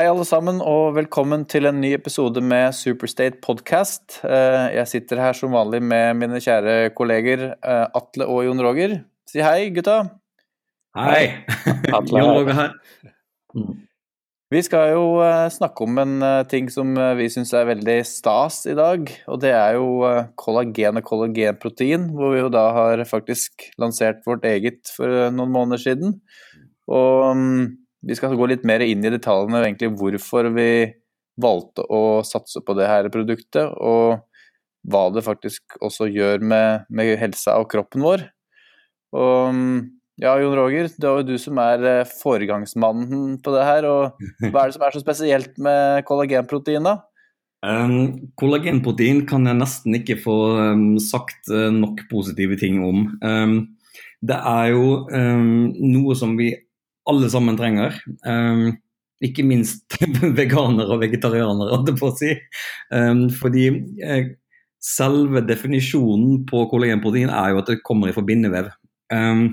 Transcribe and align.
Hei 0.00 0.06
alle 0.08 0.24
sammen 0.24 0.62
og 0.64 0.94
velkommen 0.96 1.42
til 1.44 1.68
en 1.68 1.76
ny 1.76 1.90
episode 1.92 2.40
med 2.40 2.72
Superstate 2.72 3.36
podcast. 3.44 4.22
Eh, 4.24 4.70
jeg 4.72 4.88
sitter 4.88 5.18
her 5.20 5.34
som 5.36 5.52
vanlig 5.52 5.82
med 5.84 6.16
mine 6.16 6.38
kjære 6.40 6.94
kolleger 6.96 7.42
eh, 7.50 7.82
Atle 7.98 8.24
og 8.24 8.46
Jon 8.46 8.62
Roger. 8.64 8.94
Si 9.28 9.42
hei, 9.44 9.66
gutta. 9.76 9.98
Hei. 10.96 11.26
Atle 11.98 12.22
Jon 12.22 12.32
Roger 12.32 12.56
her. 12.56 12.72
Vi 14.56 14.62
skal 14.64 14.94
jo 14.94 15.02
eh, 15.20 15.50
snakke 15.52 15.84
om 15.84 16.00
en 16.00 16.16
ting 16.48 16.72
som 16.72 16.96
vi 17.20 17.28
syns 17.36 17.52
er 17.52 17.68
veldig 17.68 17.98
stas 18.08 18.62
i 18.72 18.78
dag. 18.80 19.04
Og 19.28 19.44
det 19.44 19.52
er 19.52 19.76
jo 19.76 20.14
kollagen 20.40 21.02
og 21.02 21.10
kollagenprotein, 21.12 22.08
hvor 22.16 22.32
vi 22.32 22.40
jo 22.40 22.48
da 22.56 22.70
har 22.78 23.04
faktisk 23.04 23.68
lansert 23.76 24.24
vårt 24.24 24.48
eget 24.48 24.96
for 24.96 25.28
noen 25.28 25.52
måneder 25.52 25.84
siden. 25.84 26.22
Og 26.88 27.36
mm, 27.36 27.68
vi 28.06 28.16
skal 28.16 28.36
gå 28.38 28.48
litt 28.48 28.64
mer 28.68 28.82
inn 28.84 29.04
i 29.04 29.12
detaljene 29.12 29.62
egentlig 29.64 29.92
hvorfor 30.00 30.48
vi 30.54 30.70
valgte 31.40 31.84
å 31.88 32.20
satse 32.26 32.62
på 32.64 32.74
det 32.76 32.88
her 32.88 33.08
produktet, 33.12 33.70
og 33.76 34.24
hva 34.90 35.06
det 35.12 35.24
faktisk 35.26 35.76
også 35.84 36.08
gjør 36.08 36.44
med, 36.44 36.86
med 36.88 37.14
helsa 37.20 37.58
og 37.60 37.68
kroppen 37.72 38.04
vår. 38.04 38.24
Og 39.16 39.58
ja, 40.20 40.34
Jon 40.36 40.56
Roger, 40.56 40.88
det 40.92 41.06
er 41.08 41.20
jo 41.20 41.28
du 41.30 41.36
som 41.40 41.58
er 41.62 41.84
eh, 41.88 42.08
foregangsmannen 42.20 43.38
på 43.40 43.54
det 43.54 43.64
her. 43.64 43.86
og 43.88 44.24
Hva 44.50 44.64
er 44.64 44.70
det 44.70 44.76
som 44.76 44.84
er 44.84 44.96
så 44.96 45.02
spesielt 45.04 45.60
med 45.62 46.04
kollagenprotein, 46.08 46.84
da? 46.84 46.98
Um, 47.60 48.30
kollagenprotein 48.40 49.26
kan 49.28 49.44
jeg 49.48 49.58
nesten 49.58 49.96
ikke 49.98 50.16
få 50.22 50.36
um, 50.56 50.84
sagt 51.00 51.50
uh, 51.52 51.68
nok 51.72 52.06
positive 52.12 52.56
ting 52.60 52.80
om. 52.84 53.04
Um, 53.20 53.58
det 54.20 54.36
er 54.36 54.74
jo 54.74 54.86
noe 55.08 56.14
som 56.16 56.34
vi 56.36 56.50
alle 57.10 57.30
sammen 57.32 57.58
trenger. 57.58 57.96
Um, 58.26 58.78
ikke 59.20 59.44
minst 59.44 59.98
veganere 60.40 60.94
og 60.94 61.02
vegetarianere, 61.02 61.74
holdt 61.74 61.92
jeg 61.92 62.00
på 62.00 62.10
å 62.10 62.16
si. 62.16 62.34
Um, 62.94 63.26
fordi 63.36 63.66
eh, 64.04 64.34
selve 64.80 65.42
definisjonen 65.44 66.44
på 66.48 66.64
kollagenprotein 66.70 67.32
er 67.32 67.52
jo 67.52 67.60
at 67.60 67.72
det 67.72 67.82
kommer 67.86 68.14
fra 68.16 68.24
bindevev. 68.24 68.70
Um, 69.12 69.48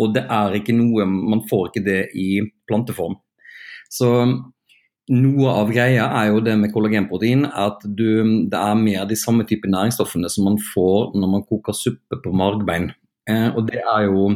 og 0.00 0.14
det 0.16 0.24
er 0.32 0.56
ikke 0.56 0.72
noe 0.74 1.04
Man 1.04 1.42
får 1.50 1.68
ikke 1.68 1.84
det 1.84 2.00
i 2.18 2.40
planteform. 2.68 3.18
Så 3.92 4.08
noe 5.12 5.52
av 5.52 5.70
greia 5.74 6.06
er 6.20 6.30
jo 6.30 6.40
det 6.44 6.54
med 6.60 6.72
kollagenprotein 6.72 7.44
at 7.48 7.82
du, 7.84 8.22
det 8.48 8.58
er 8.58 8.78
mer 8.78 9.04
de 9.08 9.18
samme 9.18 9.44
type 9.48 9.68
næringsstoffene 9.68 10.30
som 10.32 10.46
man 10.48 10.58
får 10.72 11.12
når 11.18 11.32
man 11.34 11.44
koker 11.48 11.76
suppe 11.76 12.20
på 12.22 12.32
margbein. 12.36 12.92
Eh, 13.28 13.48
og 13.52 13.66
det 13.68 13.82
er 13.82 14.06
jo 14.08 14.30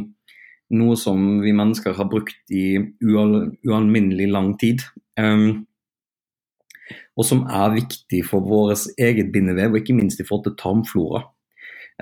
noe 0.74 0.96
som 0.98 1.40
vi 1.44 1.52
mennesker 1.54 1.94
har 1.94 2.08
brukt 2.10 2.50
i 2.50 2.78
ual 3.04 3.52
ualminnelig 3.66 4.28
lang 4.32 4.54
tid. 4.58 4.82
Um, 5.20 5.66
og 7.16 7.24
som 7.24 7.44
er 7.48 7.76
viktig 7.78 8.22
for 8.28 8.44
vårt 8.44 8.84
eget 9.00 9.30
bindevev, 9.34 9.72
og 9.72 9.80
ikke 9.80 9.96
minst 9.96 10.20
i 10.20 10.26
forhold 10.26 10.48
til 10.48 10.58
tarmflora. 10.60 11.22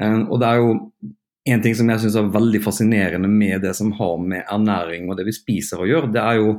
Um, 0.00 0.26
og 0.32 0.40
det 0.42 0.48
er 0.48 0.62
jo 0.62 0.72
en 1.44 1.62
ting 1.62 1.76
som 1.76 1.90
jeg 1.92 2.02
syns 2.02 2.16
er 2.18 2.32
veldig 2.34 2.60
fascinerende 2.64 3.28
med 3.30 3.60
det 3.62 3.74
som 3.76 3.92
har 3.98 4.16
med 4.20 4.48
ernæring 4.50 5.10
og 5.10 5.18
det 5.18 5.26
vi 5.28 5.36
spiser 5.36 5.82
å 5.82 5.88
gjøre, 5.88 6.12
det 6.14 6.22
er 6.22 6.40
jo 6.40 6.54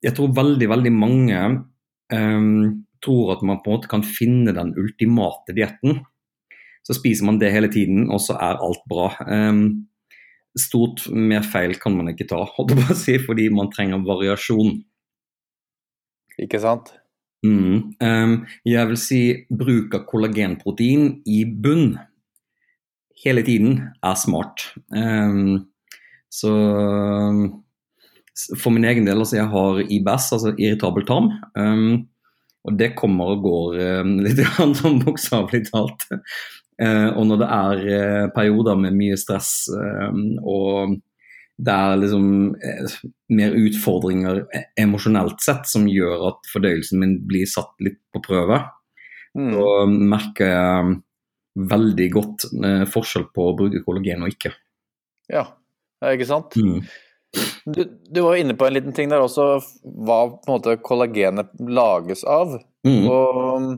Jeg 0.00 0.14
tror 0.16 0.30
veldig, 0.32 0.66
veldig 0.70 0.90
mange 0.96 1.40
um, 2.08 2.84
tror 3.04 3.34
at 3.34 3.42
man 3.44 3.58
på 3.60 3.68
en 3.68 3.74
måte 3.74 3.90
kan 3.90 4.00
finne 4.00 4.54
den 4.56 4.70
ultimate 4.80 5.52
dietten. 5.52 5.98
Så 6.88 6.96
spiser 6.96 7.26
man 7.28 7.36
det 7.36 7.50
hele 7.52 7.68
tiden, 7.68 8.06
og 8.08 8.22
så 8.24 8.38
er 8.40 8.62
alt 8.64 8.80
bra. 8.88 9.10
Um, 9.28 9.89
stort 10.58 11.04
mer 11.14 11.44
feil 11.46 11.76
kan 11.80 11.94
man 11.96 12.10
ikke 12.12 12.28
ta, 12.30 12.40
holdt 12.56 12.74
jeg 12.74 12.80
på 12.82 12.94
å 12.94 12.98
si, 12.98 13.16
fordi 13.22 13.48
man 13.54 13.70
trenger 13.72 14.02
variasjon. 14.06 14.80
Ikke 16.40 16.60
sant? 16.62 16.92
Mm. 17.46 17.96
Um, 18.02 18.34
jeg 18.68 18.88
vil 18.90 19.00
si 19.00 19.22
bruk 19.48 19.94
av 19.96 20.04
kollagenprotein 20.10 21.22
i 21.28 21.42
bunn 21.48 21.94
hele 23.24 23.44
tiden 23.44 23.80
er 24.04 24.16
smart. 24.20 24.70
Um, 24.92 25.66
så 26.30 26.52
for 28.60 28.72
min 28.72 28.86
egen 28.88 29.08
del, 29.08 29.20
altså 29.20 29.40
jeg 29.40 29.50
har 29.52 29.82
IBS, 29.84 30.30
altså 30.36 30.54
irritabel 30.56 31.06
tarm. 31.08 31.32
Um, 31.54 32.06
og 32.68 32.76
det 32.76 32.92
kommer 32.96 33.34
og 33.34 33.44
går 33.44 33.78
um, 34.02 34.16
litt 34.24 34.40
sånn 34.80 35.00
bokstavelig 35.04 35.66
talt. 35.70 36.08
Uh, 36.80 37.12
og 37.12 37.26
når 37.28 37.40
det 37.42 37.46
er 37.52 37.80
uh, 37.84 38.26
perioder 38.32 38.78
med 38.80 38.96
mye 38.96 39.16
stress 39.20 39.68
uh, 39.68 40.14
og 40.48 40.94
det 41.60 41.74
er 41.76 41.98
liksom 42.00 42.28
mer 43.36 43.56
utfordringer 43.60 44.38
e, 44.56 44.62
emosjonelt 44.80 45.42
sett 45.44 45.68
som 45.68 45.84
gjør 45.92 46.22
at 46.30 46.48
fordøyelsen 46.48 47.02
min 47.02 47.12
blir 47.28 47.44
satt 47.44 47.74
litt 47.84 47.98
på 48.08 48.22
prøve, 48.24 48.62
mm. 49.36 49.50
så 49.52 49.66
merker 49.90 50.48
jeg 50.54 50.94
veldig 51.74 52.06
godt 52.14 52.46
forskjell 52.94 53.28
på 53.36 53.50
å 53.50 53.52
bruke 53.58 53.84
kollagen 53.84 54.24
og 54.24 54.32
ikke. 54.32 54.54
Ja, 55.28 55.44
ikke 56.14 56.30
sant. 56.30 56.56
Mm. 56.56 56.80
Du, 57.68 57.84
du, 58.08 58.22
var 58.24 58.40
inne 58.40 58.56
på 58.56 58.64
en 58.64 58.78
liten 58.78 58.96
ting 58.96 59.12
der 59.12 59.20
også, 59.20 59.50
hva 59.84 60.20
på 60.32 60.48
en 60.48 60.56
måte 60.56 60.80
kollagenet 60.80 61.52
lages 61.60 62.24
av. 62.24 62.56
Mm. 62.88 63.04
Og 63.04 63.68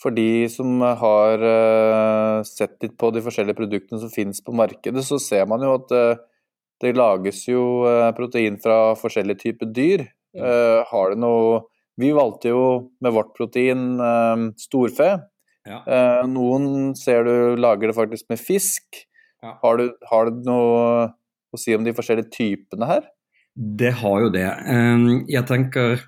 for 0.00 0.12
de 0.12 0.46
som 0.52 0.80
har 0.80 1.42
uh, 1.42 2.44
sett 2.44 2.76
litt 2.84 2.96
på 3.00 3.10
de 3.14 3.22
forskjellige 3.24 3.56
produktene 3.56 4.00
som 4.02 4.12
finnes 4.12 4.42
på 4.44 4.54
markedet, 4.56 5.04
så 5.06 5.18
ser 5.22 5.46
man 5.48 5.64
jo 5.64 5.72
at 5.78 5.94
uh, 5.96 6.24
det 6.84 6.92
lages 6.98 7.46
jo 7.48 7.86
uh, 7.88 8.10
protein 8.16 8.58
fra 8.60 8.92
forskjellige 9.00 9.46
typer 9.46 9.72
dyr. 9.72 10.06
har 10.36 11.14
det 11.14 11.16
noe 11.16 11.62
Vi 11.96 12.10
valgte 12.12 12.50
jo 12.50 12.64
med 13.00 13.12
vårt 13.16 13.30
protein 13.32 13.96
storfe. 14.60 15.06
Ja. 15.64 15.78
noen 16.28 16.92
ser 16.94 17.24
du 17.24 17.56
lager 17.56 17.88
det 17.88 17.94
faktisk 17.96 18.28
med 18.28 18.38
fisk. 18.38 18.98
Ja. 19.40 19.54
Har, 19.62 19.80
du, 19.80 19.94
har 20.10 20.28
du 20.28 20.44
noe 20.44 21.06
å 21.48 21.56
si 21.56 21.72
om 21.72 21.86
de 21.86 21.94
forskjellige 21.96 22.28
typene 22.36 22.90
her? 22.90 23.08
Det 23.56 23.94
har 24.02 24.26
jo 24.26 24.28
det. 24.28 24.44
Jeg 25.32 25.44
tenker 25.48 26.04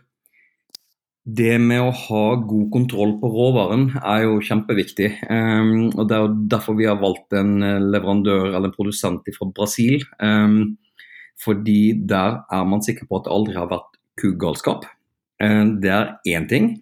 det 1.29 1.59
med 1.61 1.83
å 1.83 1.93
ha 1.93 2.25
god 2.41 2.69
kontroll 2.73 3.11
på 3.21 3.29
råvaren 3.29 3.91
er 4.01 4.23
jo 4.25 4.39
kjempeviktig. 4.45 5.11
Um, 5.29 5.91
og 5.91 6.07
Det 6.09 6.17
er 6.17 6.23
jo 6.25 6.37
derfor 6.55 6.79
vi 6.79 6.87
har 6.89 7.01
valgt 7.03 7.37
en 7.37 7.59
eh, 7.63 7.83
leverandør 7.85 8.55
eller 8.55 8.71
en 8.71 8.77
produsent 8.77 9.29
fra 9.37 9.49
Brasil. 9.53 10.07
Um, 10.23 10.79
fordi 11.39 11.99
der 12.09 12.41
er 12.49 12.65
man 12.65 12.81
sikker 12.83 13.07
på 13.07 13.19
at 13.19 13.27
det 13.27 13.35
aldri 13.35 13.59
har 13.59 13.69
vært 13.69 14.01
kugalskap. 14.21 14.89
Um, 15.43 15.77
det 15.83 15.93
er 15.93 16.17
én 16.33 16.49
ting. 16.49 16.79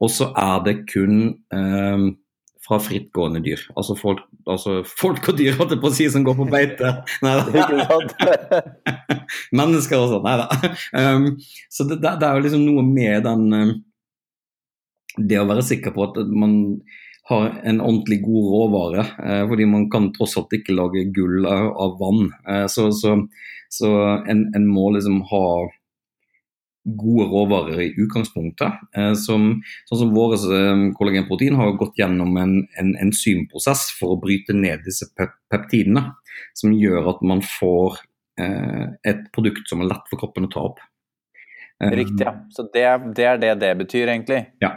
Og 0.00 0.08
så 0.08 0.30
er 0.32 0.64
det 0.64 0.78
kun 0.88 1.36
fra 2.64 2.78
frittgående 2.80 3.42
dyr. 3.44 3.60
Altså 3.76 3.92
folk, 4.00 4.22
altså 4.48 4.78
folk 4.88 5.28
og 5.28 5.36
dyr, 5.36 5.58
holdt 5.58 5.74
jeg 5.74 5.82
på 5.82 5.90
å 5.90 5.92
si, 5.98 6.06
som 6.08 6.24
går 6.24 6.38
på 6.38 6.46
beite. 6.48 6.94
Nei 7.26 7.36
da. 7.36 7.98
Mennesker 9.60 10.00
og 10.00 10.14
sånn. 10.14 10.24
Nei 10.24 10.40
da. 10.40 10.48
så 11.68 11.84
det, 11.90 12.00
det, 12.00 12.16
er 12.16 12.38
jo 12.38 12.46
liksom 12.46 12.64
noe 12.64 12.86
med 12.86 13.28
den 13.28 13.76
det 15.28 15.40
å 15.40 15.48
være 15.48 15.64
sikker 15.66 15.94
på 15.94 16.08
at 16.08 16.20
man 16.30 16.54
har 17.30 17.60
en 17.64 17.80
ordentlig 17.80 18.22
god 18.22 18.46
råvare. 18.54 19.04
Eh, 19.24 19.48
fordi 19.48 19.66
man 19.66 19.90
kan 19.90 20.10
tross 20.14 20.36
alt 20.38 20.54
ikke 20.56 20.74
lage 20.74 21.06
gull 21.14 21.46
av, 21.46 21.98
vann. 22.00 22.32
Eh, 22.48 22.66
så, 22.66 22.90
så, 22.96 23.16
så 23.70 23.92
en, 24.26 24.48
en, 24.56 24.66
må 24.66 24.90
liksom 24.96 25.20
ha 25.30 25.44
gode 26.90 27.28
råvarer 27.30 27.84
i 27.84 27.92
utgangspunktet. 28.02 28.82
Eh, 28.96 29.12
som, 29.20 29.52
sånn 29.86 30.02
som 30.02 30.12
våre 30.16 30.40
kollagenprotein 30.98 31.58
har 31.60 31.78
gått 31.78 32.02
gjennom 32.02 32.34
en, 32.40 32.56
en 32.82 32.92
enzymprosess 33.06 33.90
for 34.00 34.16
å 34.16 34.20
bryte 34.22 34.56
ned 34.56 34.82
disse 34.88 35.12
pep 35.14 35.36
peptidene. 35.52 36.08
Som 36.56 36.74
gjør 36.74 37.12
at 37.14 37.26
man 37.26 37.42
får 37.44 38.06
et 38.40 39.26
produkt 39.34 39.68
som 39.68 39.82
er 39.82 39.90
lett 39.90 40.06
for 40.08 40.16
kroppen 40.22 40.46
å 40.46 40.48
ta 40.48 40.62
opp. 40.70 40.78
Riktig, 41.92 42.22
ja. 42.24 42.32
Så 42.54 42.64
det, 42.72 42.84
det 43.18 43.26
er 43.28 43.42
det 43.42 43.50
det 43.60 43.74
betyr, 43.82 44.08
egentlig? 44.14 44.38
Ja. 44.64 44.70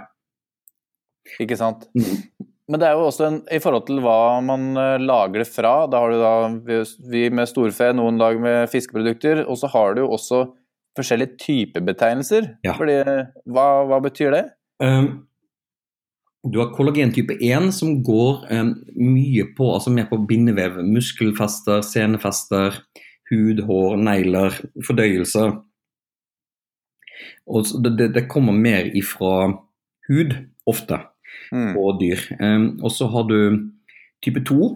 Ikke 1.43 1.57
sant. 1.59 1.87
Mm. 1.95 2.23
Men 2.71 2.79
det 2.79 2.87
er 2.87 2.95
jo 2.95 3.07
også 3.09 3.25
en, 3.27 3.39
i 3.51 3.59
forhold 3.59 3.83
til 3.89 3.99
hva 4.03 4.39
man 4.45 4.71
uh, 4.79 4.95
lager 5.01 5.43
det 5.43 5.49
fra. 5.51 5.73
Da 5.91 5.99
har 5.99 6.13
du 6.13 6.21
da 6.21 6.77
vi 7.11 7.27
med 7.33 7.49
storfe, 7.49 7.91
noen 7.95 8.21
lag 8.21 8.39
med 8.41 8.71
fiskeprodukter, 8.71 9.43
og 9.43 9.59
så 9.59 9.69
har 9.73 9.95
du 9.95 10.05
jo 10.05 10.13
også 10.15 10.45
forskjellige 10.97 11.37
typebetegnelser. 11.43 12.53
Ja. 12.63 12.77
Fordi, 12.79 13.01
hva, 13.51 13.67
hva, 13.89 13.99
betyr 14.05 14.35
det? 14.35 14.43
Um, 14.83 15.27
du 16.47 16.59
har 16.61 16.71
kollagen 16.75 17.11
type 17.15 17.35
1 17.35 17.69
som 17.75 17.97
går 18.05 18.47
um, 18.51 18.73
mye 18.95 19.47
på, 19.57 19.67
altså 19.75 19.91
mer 19.91 20.07
på 20.11 20.21
bindevev. 20.29 20.79
Muskelfester, 20.87 21.83
senefester, 21.83 22.79
hud, 23.31 23.63
hår, 23.67 23.99
negler, 23.99 24.59
fordøyelse. 24.87 25.49
Og 27.43 27.73
det, 27.83 28.13
det 28.15 28.29
kommer 28.31 28.55
mer 28.55 28.87
ifra 28.95 29.51
hud 30.07 30.37
ofte 30.69 31.03
mm. 31.53 31.71
på 31.75 31.85
dyr. 32.01 32.25
Um, 32.39 32.67
og 32.83 32.91
så 32.91 33.07
har 33.13 33.29
du 33.29 33.39
type 34.25 34.43
2. 34.47 34.69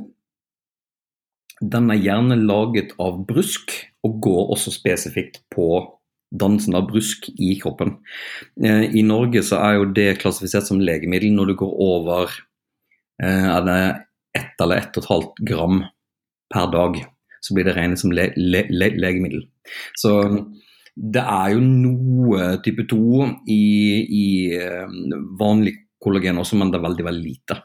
Den 1.74 1.90
er 1.90 2.02
gjerne 2.02 2.38
laget 2.38 2.94
av 3.02 3.24
brusk 3.28 3.74
og 4.06 4.20
går 4.24 4.52
også 4.54 4.74
spesifikt 4.76 5.42
på 5.54 5.70
dansen 6.38 6.76
av 6.76 6.90
brusk 6.90 7.30
i 7.40 7.56
kroppen. 7.62 7.96
Eh, 8.62 8.84
I 9.00 9.04
Norge 9.08 9.42
så 9.48 9.62
er 9.64 9.78
jo 9.78 9.92
det 9.96 10.20
klassifisert 10.22 10.68
som 10.68 10.82
legemiddel 10.84 11.32
når 11.34 11.52
du 11.52 11.56
går 11.64 11.74
over 11.88 12.34
eh, 13.24 13.48
er 13.48 13.64
det 13.68 13.80
ett 14.38 14.64
eller 14.64 14.84
ett 14.84 15.00
og 15.00 15.04
et 15.04 15.12
halvt 15.14 15.42
gram 15.48 15.80
per 16.54 16.70
dag. 16.74 17.00
Så 17.42 17.56
blir 17.56 17.68
det 17.68 17.78
regnet 17.78 18.02
som 18.02 18.12
le 18.12 18.30
le 18.36 18.66
le 18.70 18.92
legemiddel. 19.00 19.48
Så 19.98 20.12
det 20.98 21.24
er 21.24 21.54
jo 21.54 21.64
noe 21.64 22.58
type 22.66 22.88
2 22.90 23.26
i, 23.54 23.64
i 24.04 24.28
vanlig 25.40 25.78
kollagen 26.07 26.39
også, 26.39 26.57
men 26.59 26.71
det 26.71 26.80
er 26.80 26.88
veldig, 26.88 27.06
veldig 27.12 27.25
lite. 27.27 27.59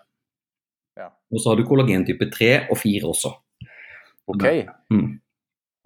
Ja. 0.98 1.08
Og 1.32 1.40
så 1.40 1.52
har 1.52 1.60
du 1.60 1.66
kollagen 1.68 2.04
type 2.08 2.28
3 2.34 2.52
og 2.66 2.78
4 2.82 3.08
også. 3.08 3.32
Ok. 4.32 4.44
Mm. 4.92 5.06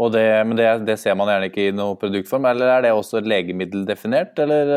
Og 0.02 0.10
det, 0.12 0.24
men 0.44 0.58
det, 0.58 0.66
det, 0.84 0.98
ser 1.00 1.16
man 1.16 1.30
gjerne 1.30 1.48
ikke 1.48 1.68
i 1.70 1.76
noe 1.76 1.96
produktform, 2.00 2.48
eller 2.50 2.74
er 2.74 2.84
det 2.84 2.92
også 2.92 3.22
legemiddeldefinert, 3.24 4.36
eller? 4.44 4.72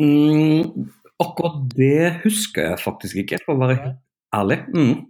Mm, 0.00 0.88
akkurat 1.22 1.60
det 1.76 2.22
husker 2.24 2.72
jeg 2.72 2.80
faktisk 2.82 3.22
ikke, 3.22 3.38
for 3.44 3.54
å 3.54 3.68
være 3.68 3.92
ærlig. 4.34 4.58
Mm. 4.74 5.06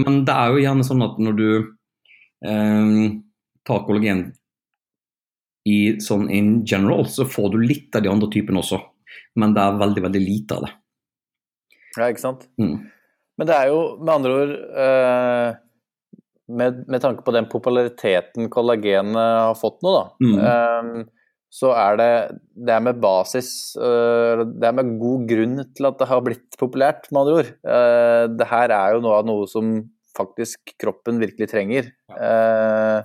Men 0.00 0.22
det 0.26 0.38
er 0.38 0.54
jo 0.54 0.64
gjerne 0.64 0.86
sånn 0.88 1.04
at 1.04 1.20
når 1.22 1.36
du 1.38 1.50
eh, 2.48 3.04
tar 3.68 3.84
kollagen 3.84 4.24
i 5.68 5.78
sånn 6.04 6.26
in 6.32 6.56
general, 6.68 7.06
så 7.08 7.28
får 7.28 7.52
du 7.52 7.60
litt 7.64 7.96
av 7.96 8.04
de 8.04 8.12
andre 8.12 8.30
typene 8.32 8.60
også. 8.60 8.80
Men 9.40 9.54
det 9.56 9.64
er 9.64 9.80
veldig, 9.82 10.04
veldig 10.08 10.22
lite 10.22 10.58
av 10.58 10.66
det. 10.66 10.72
Ja, 11.94 12.08
ikke 12.08 12.24
sant. 12.24 12.48
Mm. 12.60 12.78
Men 13.38 13.50
det 13.50 13.56
er 13.58 13.70
jo 13.70 13.82
med 13.98 14.14
andre 14.14 14.38
ord 14.40 14.54
eh, 14.84 15.48
med, 16.54 16.84
med, 16.86 17.00
tanke 17.02 17.24
på 17.26 17.34
den 17.34 17.48
populariteten 17.50 18.50
kollagenet 18.52 19.18
har 19.18 19.56
fått 19.58 19.80
nå, 19.82 19.94
da, 19.94 20.04
mm. 20.22 20.38
eh, 20.38 21.24
så 21.54 21.70
er 21.76 21.98
det, 22.00 22.10
det 22.66 22.72
er 22.74 22.82
med 22.82 22.98
basis 23.02 23.48
eh, 23.78 24.42
Det 24.42 24.66
er 24.66 24.74
med 24.74 24.96
god 24.98 25.26
grunn 25.30 25.60
til 25.76 25.86
at 25.86 26.00
det 26.00 26.08
har 26.10 26.22
blitt 26.26 26.58
populært, 26.58 27.06
med 27.12 27.20
andre 27.20 27.36
ord. 27.38 27.50
Eh, 27.76 28.22
det 28.34 28.48
her 28.50 28.74
er 28.74 28.96
jo 28.96 29.04
noe 29.04 29.20
av 29.20 29.28
noe 29.28 29.46
som 29.50 29.76
faktisk 30.18 30.74
kroppen 30.82 31.20
virkelig 31.22 31.50
trenger. 31.52 31.92
Eh, 32.10 32.98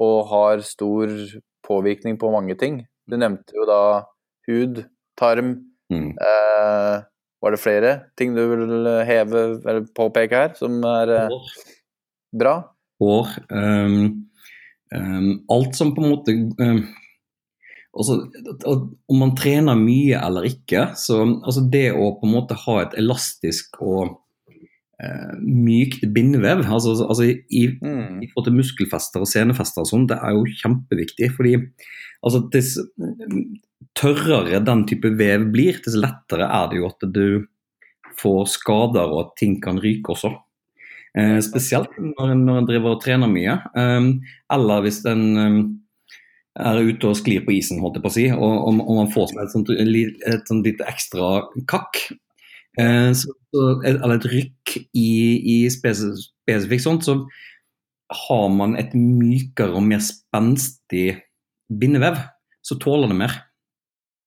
og 0.00 0.16
har 0.30 0.62
stor 0.66 1.10
påvirkning 1.66 2.18
på 2.20 2.30
mange 2.32 2.54
ting. 2.58 2.84
Du 3.10 3.18
nevnte 3.18 3.58
jo 3.58 3.66
da 3.68 3.82
hud, 4.48 4.84
tarm. 5.20 5.54
Mm. 5.92 6.10
Eh, 6.16 6.96
var 7.40 7.54
det 7.54 7.60
flere 7.62 7.92
ting 8.20 8.34
du 8.36 8.42
vil 8.50 8.88
heve 9.08 9.44
eller 9.60 9.84
påpeke 9.96 10.42
her, 10.44 10.56
som 10.58 10.80
er 10.86 11.12
eh, 11.16 11.36
bra? 12.36 12.56
Hår. 13.00 13.28
Um, 13.48 14.26
um, 14.94 15.30
alt 15.48 15.76
som 15.76 15.94
på 15.96 16.04
en 16.04 16.10
måte 16.12 16.34
um, 16.60 16.82
altså, 17.96 18.18
Om 19.08 19.22
man 19.22 19.36
trener 19.38 19.78
mye 19.78 20.20
eller 20.20 20.48
ikke, 20.50 20.90
så 21.00 21.22
altså 21.24 21.64
det 21.72 21.88
å 21.94 22.12
på 22.20 22.28
en 22.28 22.34
måte 22.34 22.58
ha 22.66 22.76
et 22.82 22.98
elastisk 23.00 23.80
og 23.80 24.18
uh, 25.00 25.32
mykt 25.40 26.04
bindevev 26.12 26.66
altså, 26.66 26.98
altså 27.06 27.30
i, 27.30 27.64
mm. 27.80 28.20
i, 28.20 28.28
forhold 28.28 28.50
til 28.50 28.58
muskelfester 28.60 29.24
og 29.24 29.32
senefester 29.32 29.86
og 29.86 29.92
sånn, 29.94 30.08
det 30.12 30.20
er 30.20 30.36
jo 30.36 30.44
kjempeviktig. 30.60 31.32
fordi 31.38 31.56
altså, 31.56 32.44
dess 32.52 32.76
tørrere 33.96 34.60
den 34.64 34.84
type 34.88 35.10
vev 35.18 35.48
blir, 35.54 35.80
dess 35.84 35.96
lettere 35.98 36.46
er 36.46 36.70
det 36.70 36.80
jo 36.80 36.88
at 36.90 37.08
du 37.14 37.26
får 38.20 38.48
skader 38.52 39.10
og 39.10 39.24
at 39.24 39.36
ting 39.40 39.58
kan 39.62 39.80
ryke 39.80 40.14
også. 40.14 40.32
Eh, 41.18 41.38
spesielt 41.42 41.96
når, 41.98 42.34
når 42.38 42.60
en 42.60 42.68
driver 42.68 42.94
og 42.94 43.02
trener 43.02 43.30
mye, 43.30 43.56
um, 43.74 44.12
eller 44.52 44.84
hvis 44.84 45.00
en 45.10 45.24
um, 45.38 45.60
er 46.60 46.82
ute 46.86 47.08
og 47.08 47.18
sklir 47.18 47.42
på 47.46 47.54
isen, 47.56 47.80
holdt 47.82 47.98
jeg 47.98 48.04
på 48.04 48.10
å 48.10 48.14
si, 48.14 48.26
og, 48.34 48.54
og, 48.68 48.82
og 48.84 48.98
man 49.00 49.12
får 49.12 49.30
seg 49.30 49.42
et 49.42 49.54
sånt, 49.54 49.72
et 49.74 50.50
sånt 50.50 50.66
litt 50.66 50.82
ekstra 50.86 51.30
kakk. 51.70 52.02
Eh, 52.78 53.10
så, 53.16 53.34
eller 53.86 54.16
et 54.16 54.28
rykk 54.30 54.76
i, 54.94 55.10
i 55.54 55.56
spesifikt 55.72 56.86
sånt, 56.86 57.06
så 57.06 57.18
har 58.26 58.48
man 58.54 58.76
et 58.78 58.94
mykere 58.94 59.78
og 59.78 59.86
mer 59.86 60.02
spenstig 60.02 61.14
bindevev, 61.70 62.18
så 62.66 62.78
tåler 62.82 63.10
det 63.10 63.18
mer. 63.18 63.36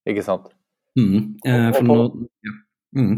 Ikke 0.10 0.26
sant. 0.26 0.50
Mm. 1.00 1.38
Eh, 1.46 1.70
og, 1.80 1.86
nå, 1.88 1.96
ja. 2.46 2.56
mm. 3.00 3.14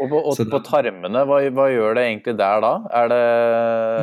og, 0.00 0.06
på, 0.08 0.22
og 0.32 0.38
på, 0.38 0.62
tarmene, 0.66 1.26
hva, 1.28 1.42
hva, 1.54 1.68
gjør 1.70 1.98
det 1.98 2.06
egentlig 2.08 2.34
der 2.40 2.64
da? 2.64 2.72
Er 3.02 3.12
det 3.12 3.26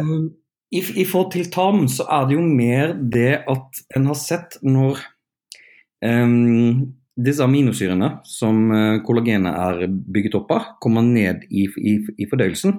um, 0.06 0.30
i, 0.72 0.84
I 1.02 1.06
forhold 1.10 1.34
til 1.34 1.50
tarm 1.52 1.88
så 1.92 2.06
er 2.20 2.30
det 2.30 2.38
jo 2.38 2.46
mer 2.46 2.94
det 2.96 3.42
at 3.50 3.82
en 3.98 4.08
har 4.12 4.20
sett 4.20 4.60
når 4.64 5.02
um, 6.06 6.94
disse 7.20 7.44
aminosyrene 7.44 8.12
som 8.28 8.70
uh, 8.72 9.00
kollagenet 9.04 9.52
er 9.52 9.90
bygget 9.90 10.38
opp 10.40 10.54
av, 10.56 10.70
kommer 10.84 11.04
ned 11.04 11.44
i, 11.50 11.66
i, 11.66 11.98
i, 12.16 12.30
fordøyelsen, 12.30 12.78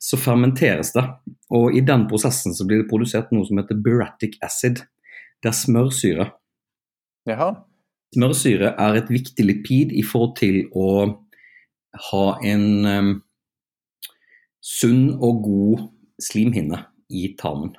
så 0.00 0.18
fermenteres 0.20 0.92
det. 0.96 1.06
Og 1.56 1.76
i 1.76 1.80
den 1.86 2.04
prosessen 2.10 2.52
så 2.56 2.66
blir 2.68 2.82
det 2.82 2.90
produsert 2.90 3.32
noe 3.32 3.48
som 3.48 3.62
heter 3.62 3.80
buratic 3.80 4.36
acid. 4.44 4.84
Det 5.40 5.52
er 5.52 5.56
smørsyre. 5.56 6.30
Jaha. 7.30 7.54
Smørsyre 8.14 8.74
er 8.74 8.98
et 8.98 9.10
viktig 9.12 9.44
lipid 9.46 9.92
i 9.94 10.02
forhold 10.06 10.34
til 10.40 10.64
å 10.74 10.88
ha 12.10 12.24
en 12.46 12.66
um, 12.86 13.12
sunn 14.64 15.12
og 15.18 15.44
god 15.44 15.84
slimhinne 16.22 16.82
i 17.10 17.30
tarmen. 17.38 17.72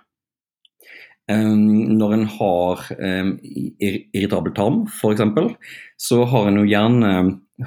Um, 1.32 1.96
når 1.96 2.16
en 2.16 2.26
har 2.38 2.86
um, 2.98 3.36
irritabel 3.80 4.56
tarm, 4.56 4.82
f.eks., 4.88 5.76
så 6.00 6.24
har 6.28 6.50
en 6.50 6.62
jo 6.62 6.68
gjerne 6.68 7.12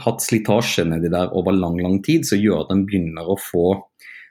hatt 0.04 0.24
slitasje 0.24 0.84
nedi 0.88 1.12
der 1.12 1.32
over 1.36 1.54
lang 1.54 1.78
lang 1.80 2.00
tid, 2.04 2.26
som 2.28 2.40
gjør 2.40 2.64
at 2.64 2.72
en 2.74 2.84
begynner 2.88 3.28
å 3.28 3.38
få 3.40 3.66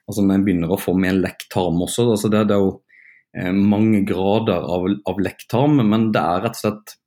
altså 0.10 0.26
en 0.26 0.44
begynner 0.44 0.74
å 0.74 0.80
få 0.80 0.96
mer 1.00 1.16
lekk 1.16 1.48
tarm 1.54 1.80
også. 1.86 2.10
Altså 2.16 2.32
det, 2.32 2.48
det, 2.50 2.58
er 2.58 2.66
jo 2.66 2.74
eh, 3.38 3.54
mange 3.56 4.04
grader 4.08 4.68
av, 4.76 4.90
av 5.10 5.24
lekk 5.24 5.48
tarm, 5.52 5.80
men 5.80 6.10
det 6.16 6.24
er 6.24 6.44
rett 6.48 6.60
og 6.60 6.64
slett 6.66 6.98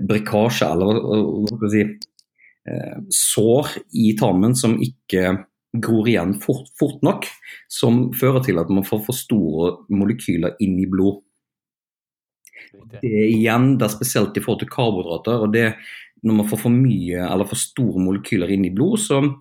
brekkasje, 0.00 0.66
eller 0.66 1.00
hva 1.04 1.50
skal 1.50 1.68
jeg 1.68 1.74
si, 1.74 1.82
eh, 2.70 2.96
sår 3.14 3.64
i 3.94 4.14
tarmen 4.18 4.54
som 4.58 4.80
ikke 4.82 5.44
gror 5.82 6.06
igjen 6.08 6.40
fort, 6.42 6.68
fort, 6.78 7.02
nok, 7.02 7.26
som 7.70 8.12
fører 8.14 8.42
til 8.46 8.58
at 8.62 8.70
man 8.70 8.84
får 8.86 9.00
for 9.08 9.14
store 9.16 9.72
molekyler 9.90 10.54
inn 10.62 10.78
i 10.82 10.86
blod. 10.90 11.22
Det 12.94 13.02
er 13.02 13.28
igjen, 13.30 13.78
det 13.78 13.84
er 13.88 13.96
spesielt 13.96 14.36
i 14.38 14.42
forhold 14.42 14.60
til 14.62 14.70
karbohydrater. 14.70 15.36
og 15.42 15.52
det 15.54 15.74
Når 16.22 16.34
man 16.34 16.48
får 16.48 16.58
for 16.62 16.72
mye 16.72 17.26
eller 17.26 17.44
for 17.44 17.56
store 17.58 18.00
molekyler 18.00 18.50
inn 18.50 18.64
i 18.64 18.74
blod, 18.74 18.98
så 18.98 19.36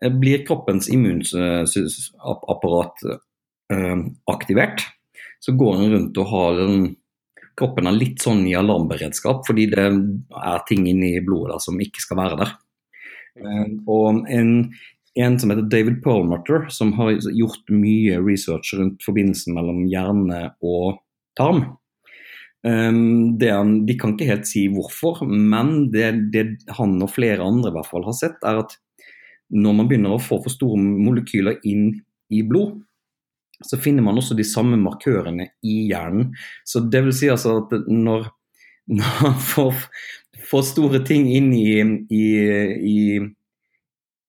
eh, 0.00 0.10
blir 0.10 0.46
kroppens 0.46 0.88
immunapparat 0.88 2.94
eh, 3.72 3.96
aktivert. 4.30 4.80
Så 5.42 5.52
går 5.58 5.74
en 5.76 5.92
rundt 5.92 6.18
og 6.18 6.26
har 6.30 6.56
den 6.62 6.96
kroppen 7.58 7.88
er 7.88 7.96
litt 7.96 8.22
sånn 8.22 8.44
i 8.48 8.56
alarmberedskap, 8.58 9.44
fordi 9.48 9.68
det 9.72 9.84
er 9.84 10.64
ting 10.68 10.86
inni 10.88 11.14
blodet 11.24 11.54
der 11.54 11.64
som 11.64 11.80
ikke 11.82 12.02
skal 12.04 12.20
være 12.22 12.40
der. 12.42 12.56
Eh, 13.40 13.68
og 13.90 14.24
en, 14.32 14.52
en 15.18 15.38
som 15.40 15.52
heter 15.52 15.68
David 15.72 16.00
Perlmutter, 16.04 16.66
som 16.74 16.94
har 16.98 17.14
gjort 17.28 17.72
mye 17.72 18.20
research 18.22 18.74
rundt 18.78 19.04
forbindelsen 19.04 19.56
mellom 19.56 19.84
hjerne 19.90 20.48
og 20.64 21.02
tarm. 21.38 21.64
Han, 22.62 23.70
de 23.88 23.94
kan 23.98 24.12
ikke 24.14 24.28
helt 24.28 24.46
si 24.46 24.68
hvorfor, 24.70 25.24
men 25.26 25.88
det, 25.90 26.12
det, 26.30 26.44
han 26.76 26.94
og 27.02 27.10
flere 27.10 27.42
andre 27.42 27.72
i 27.72 27.74
hvert 27.74 27.88
fall 27.90 28.04
har 28.06 28.14
sett, 28.14 28.36
er 28.46 28.60
at 28.60 28.76
når 29.52 29.74
man 29.76 29.88
begynner 29.90 30.14
å 30.14 30.22
få 30.22 30.38
for 30.44 30.52
store 30.52 30.78
molekyler 30.78 31.58
inn 31.68 31.88
i 32.32 32.44
blod, 32.46 32.78
så 33.66 33.78
finner 33.80 34.04
man 34.04 34.18
også 34.20 34.36
de 34.38 34.46
samme 34.46 34.78
markørene 34.80 35.48
i 35.64 35.76
hjernen. 35.90 36.32
Så 36.68 36.84
det 36.92 37.04
vil 37.06 37.14
si 37.16 37.30
altså 37.32 37.58
at 37.62 37.76
når, 37.88 38.28
når 38.98 39.22
man 39.22 39.38
får, 39.52 39.86
får, 40.50 40.66
store 40.72 41.02
ting 41.08 41.28
inn 41.32 41.52
i, 41.56 41.78
i, 42.12 42.26
i, 42.92 42.98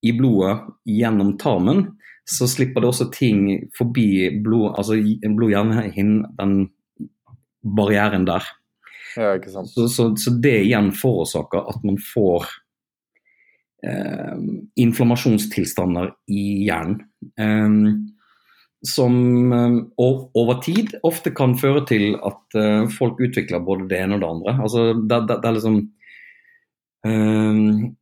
i, 0.04 0.16
blodet 0.16 0.56
gjennom 0.88 1.36
tarmen, 1.40 1.86
så 2.24 2.48
slipper 2.48 2.80
det 2.80 2.90
også 2.92 3.10
ting 3.12 3.46
forbi 3.76 4.40
blod, 4.44 4.78
altså 4.78 4.96
blod-hjernehinnen, 4.96 6.24
den 6.38 6.54
barrieren 7.64 8.24
der. 8.28 8.46
Ja, 9.16 9.34
ikke 9.36 9.52
sant. 9.52 9.70
Så, 9.70 9.88
så, 9.88 10.10
så 10.18 10.32
det 10.42 10.56
igjen 10.64 10.90
forårsaker 10.96 11.68
at 11.70 11.84
man 11.86 11.98
får 12.02 12.48
eh, 13.86 14.40
inflammasjonstilstander 14.80 16.10
i 16.32 16.44
hjernen. 16.66 17.04
Um, 17.38 18.13
som 18.86 19.52
eh, 19.52 19.76
over 19.98 20.60
tid 20.62 20.92
ofte 21.02 21.32
kan 21.36 21.56
føre 21.56 21.84
til 21.88 22.14
at 22.20 22.56
uh, 22.58 22.84
folk 22.92 23.20
utvikler 23.24 23.64
både 23.64 23.88
det 23.88 24.00
ene 24.04 24.18
og 24.18 24.22
det 24.22 24.30
andre. 24.30 24.56
Altså, 24.66 24.84
det, 24.92 25.20
det, 25.28 25.38
det 25.40 25.48
er 25.48 25.56
liksom 25.56 25.78
um, 27.06 27.94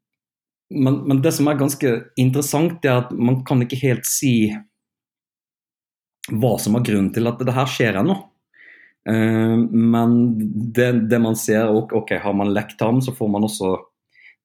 men, 0.72 0.98
men, 1.06 1.22
det 1.22 1.34
som 1.36 1.50
er 1.52 1.60
ganske 1.60 1.94
interessant, 2.18 2.84
er 2.84 3.04
at 3.04 3.14
man 3.14 3.42
kan 3.46 3.62
ikke 3.62 3.78
helt 3.82 4.08
si 4.08 4.50
hva 6.32 6.54
som 6.62 6.78
er 6.78 6.86
grunnen 6.86 7.12
til 7.14 7.28
at 7.28 7.42
det 7.44 7.54
her 7.54 7.68
skjer 7.68 7.98
ennå. 8.00 8.14
Men 9.04 10.14
det, 10.72 10.86
det, 11.10 11.18
man 11.20 11.34
ser, 11.36 11.68
ok, 11.68 12.14
har 12.22 12.36
man 12.38 12.54
lekt 12.54 12.78
tarm, 12.80 13.02
så 13.04 13.12
får 13.12 13.28
man 13.34 13.44
også 13.44 13.74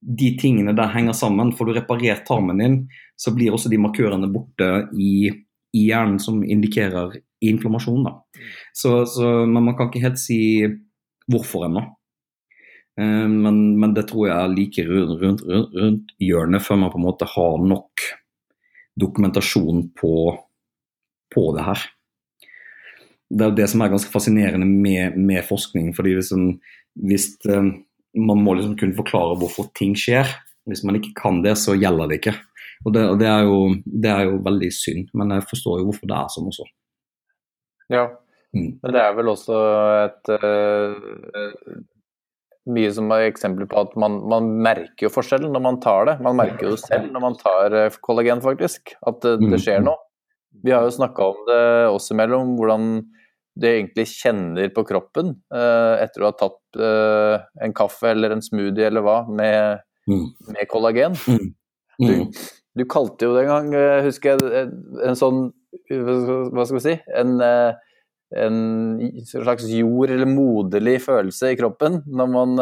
de 0.02 0.32
tingene 0.42 0.74
der 0.76 0.92
henger 0.92 1.16
sammen. 1.16 1.54
Får 1.56 1.70
du 1.70 1.74
reparert 1.78 2.26
tarmen 2.28 2.60
din, 2.60 2.78
så 3.16 3.32
blir 3.36 3.56
også 3.56 3.70
de 3.72 3.80
markørene 3.82 4.28
borte 4.34 4.88
i, 5.00 5.30
i 5.78 5.86
hjernen 5.90 6.18
som 6.24 6.42
indikerer 6.44 7.20
inflammasjon. 7.46 8.08
Da. 8.08 8.44
Så, 8.74 9.00
så, 9.10 9.30
men 9.46 9.70
man 9.70 9.78
kan 9.78 9.92
ikke 9.92 10.04
helt 10.08 10.22
si 10.22 10.40
hvorfor 11.30 11.68
ennå. 11.68 11.84
Uh, 12.98 13.28
men, 13.30 13.78
men, 13.78 13.94
det 13.94 14.08
tror 14.10 14.30
jeg 14.30 14.38
er 14.38 14.56
like 14.56 14.88
rundt, 14.88 15.20
rundt, 15.22 15.76
rundt, 15.78 16.16
hjørnet 16.24 16.66
før 16.66 16.82
man 16.82 16.94
på 16.94 16.98
en 17.02 17.06
måte 17.06 17.30
har 17.30 17.60
nok 17.62 18.08
dokumentasjon 18.98 19.84
på, 20.00 20.16
på 21.36 21.44
det 21.54 21.68
her 21.68 21.86
det 23.28 23.44
er 23.44 23.56
det 23.58 23.68
som 23.72 23.84
er 23.84 23.92
ganske 23.92 24.12
fascinerende 24.12 24.68
med, 24.68 25.18
med 25.20 25.44
forskning. 25.48 25.94
fordi 25.96 26.16
hvis, 26.16 26.32
hvis 26.96 27.36
uh, 27.50 27.74
Man 28.18 28.40
må 28.42 28.54
liksom 28.56 28.78
kunne 28.80 28.96
forklare 28.96 29.36
hvorfor 29.38 29.68
ting 29.78 29.94
skjer. 29.94 30.26
Hvis 30.66 30.84
man 30.84 30.96
ikke 30.96 31.14
kan 31.22 31.44
det, 31.44 31.58
så 31.58 31.76
gjelder 31.78 32.08
det 32.08 32.18
ikke. 32.18 32.34
Og 32.86 32.94
det, 32.94 33.04
og 33.10 33.20
det, 33.20 33.28
er, 33.28 33.44
jo, 33.48 33.60
det 33.86 34.14
er, 34.14 34.24
jo, 34.30 34.40
veldig 34.46 34.72
synd, 34.74 35.12
men 35.18 35.34
jeg 35.36 35.48
forstår 35.50 35.82
jo 35.82 35.90
hvorfor 35.90 36.10
det 36.10 36.18
er 36.18 36.34
sånn 36.34 36.50
også. 36.52 36.66
Ja, 37.94 38.06
mm. 38.56 38.72
men 38.84 38.96
det 38.96 39.04
er 39.04 39.16
vel 39.18 39.32
også 39.32 39.60
et 40.04 40.32
uh, 40.44 41.78
mye 42.76 42.92
som 42.94 43.12
er 43.16 43.30
eksempler 43.30 43.70
på 43.72 43.82
at 43.86 43.96
man, 44.00 44.20
man, 44.30 44.50
merker 44.64 45.08
jo 45.08 45.14
forskjellen 45.14 45.54
når 45.56 45.64
man 45.64 45.80
tar 45.84 46.10
det. 46.10 46.18
Man 46.24 46.38
merker 46.40 46.70
jo 46.70 46.76
det 46.76 46.84
selv 46.84 47.10
når 47.14 47.24
man 47.24 47.40
tar 47.40 47.78
kollagen, 48.04 48.44
faktisk. 48.44 48.94
At 49.08 49.22
det, 49.24 49.38
det 49.48 49.62
skjer 49.64 49.82
mm. 49.82 49.88
noe. 49.90 50.04
Vi 50.64 50.74
har 50.74 50.86
jo 50.86 50.94
snakka 50.94 51.32
om 51.32 51.46
det 51.48 51.62
oss 51.94 52.12
imellom, 52.14 52.56
hvordan 52.60 52.90
du 53.58 53.68
egentlig 53.68 54.06
kjenner 54.12 54.70
på 54.74 54.84
kroppen 54.88 55.34
uh, 55.54 55.98
etter 56.02 56.24
å 56.24 56.30
ha 56.30 56.36
tatt 56.38 56.80
uh, 56.82 57.46
en 57.64 57.74
kaffe 57.78 58.12
eller 58.12 58.36
en 58.36 58.44
smoothie 58.44 58.90
eller 58.90 59.06
hva 59.06 59.22
med, 59.30 59.84
mm. 60.10 60.26
med 60.54 60.70
kollagen. 60.72 61.18
Mm. 61.28 61.54
Mm. 61.98 62.08
Du, 62.08 62.42
du, 62.78 62.86
kalte 62.90 63.28
jo 63.28 63.36
det 63.36 63.46
en 63.46 63.52
gang, 63.52 63.70
uh, 63.76 64.06
husker 64.06 64.38
jeg, 64.38 64.70
en 65.06 65.20
sånn 65.20 65.48
Hva 65.92 66.66
skal 66.66 66.78
vi 66.78 66.84
si? 66.84 66.96
En, 67.20 67.38
en 68.42 68.58
slags 69.28 69.68
jord- 69.72 70.12
eller 70.16 70.30
moderlig 70.30 70.98
følelse 71.04 71.52
i 71.54 71.60
kroppen 71.60 72.02
når 72.08 72.32
man 72.32 72.56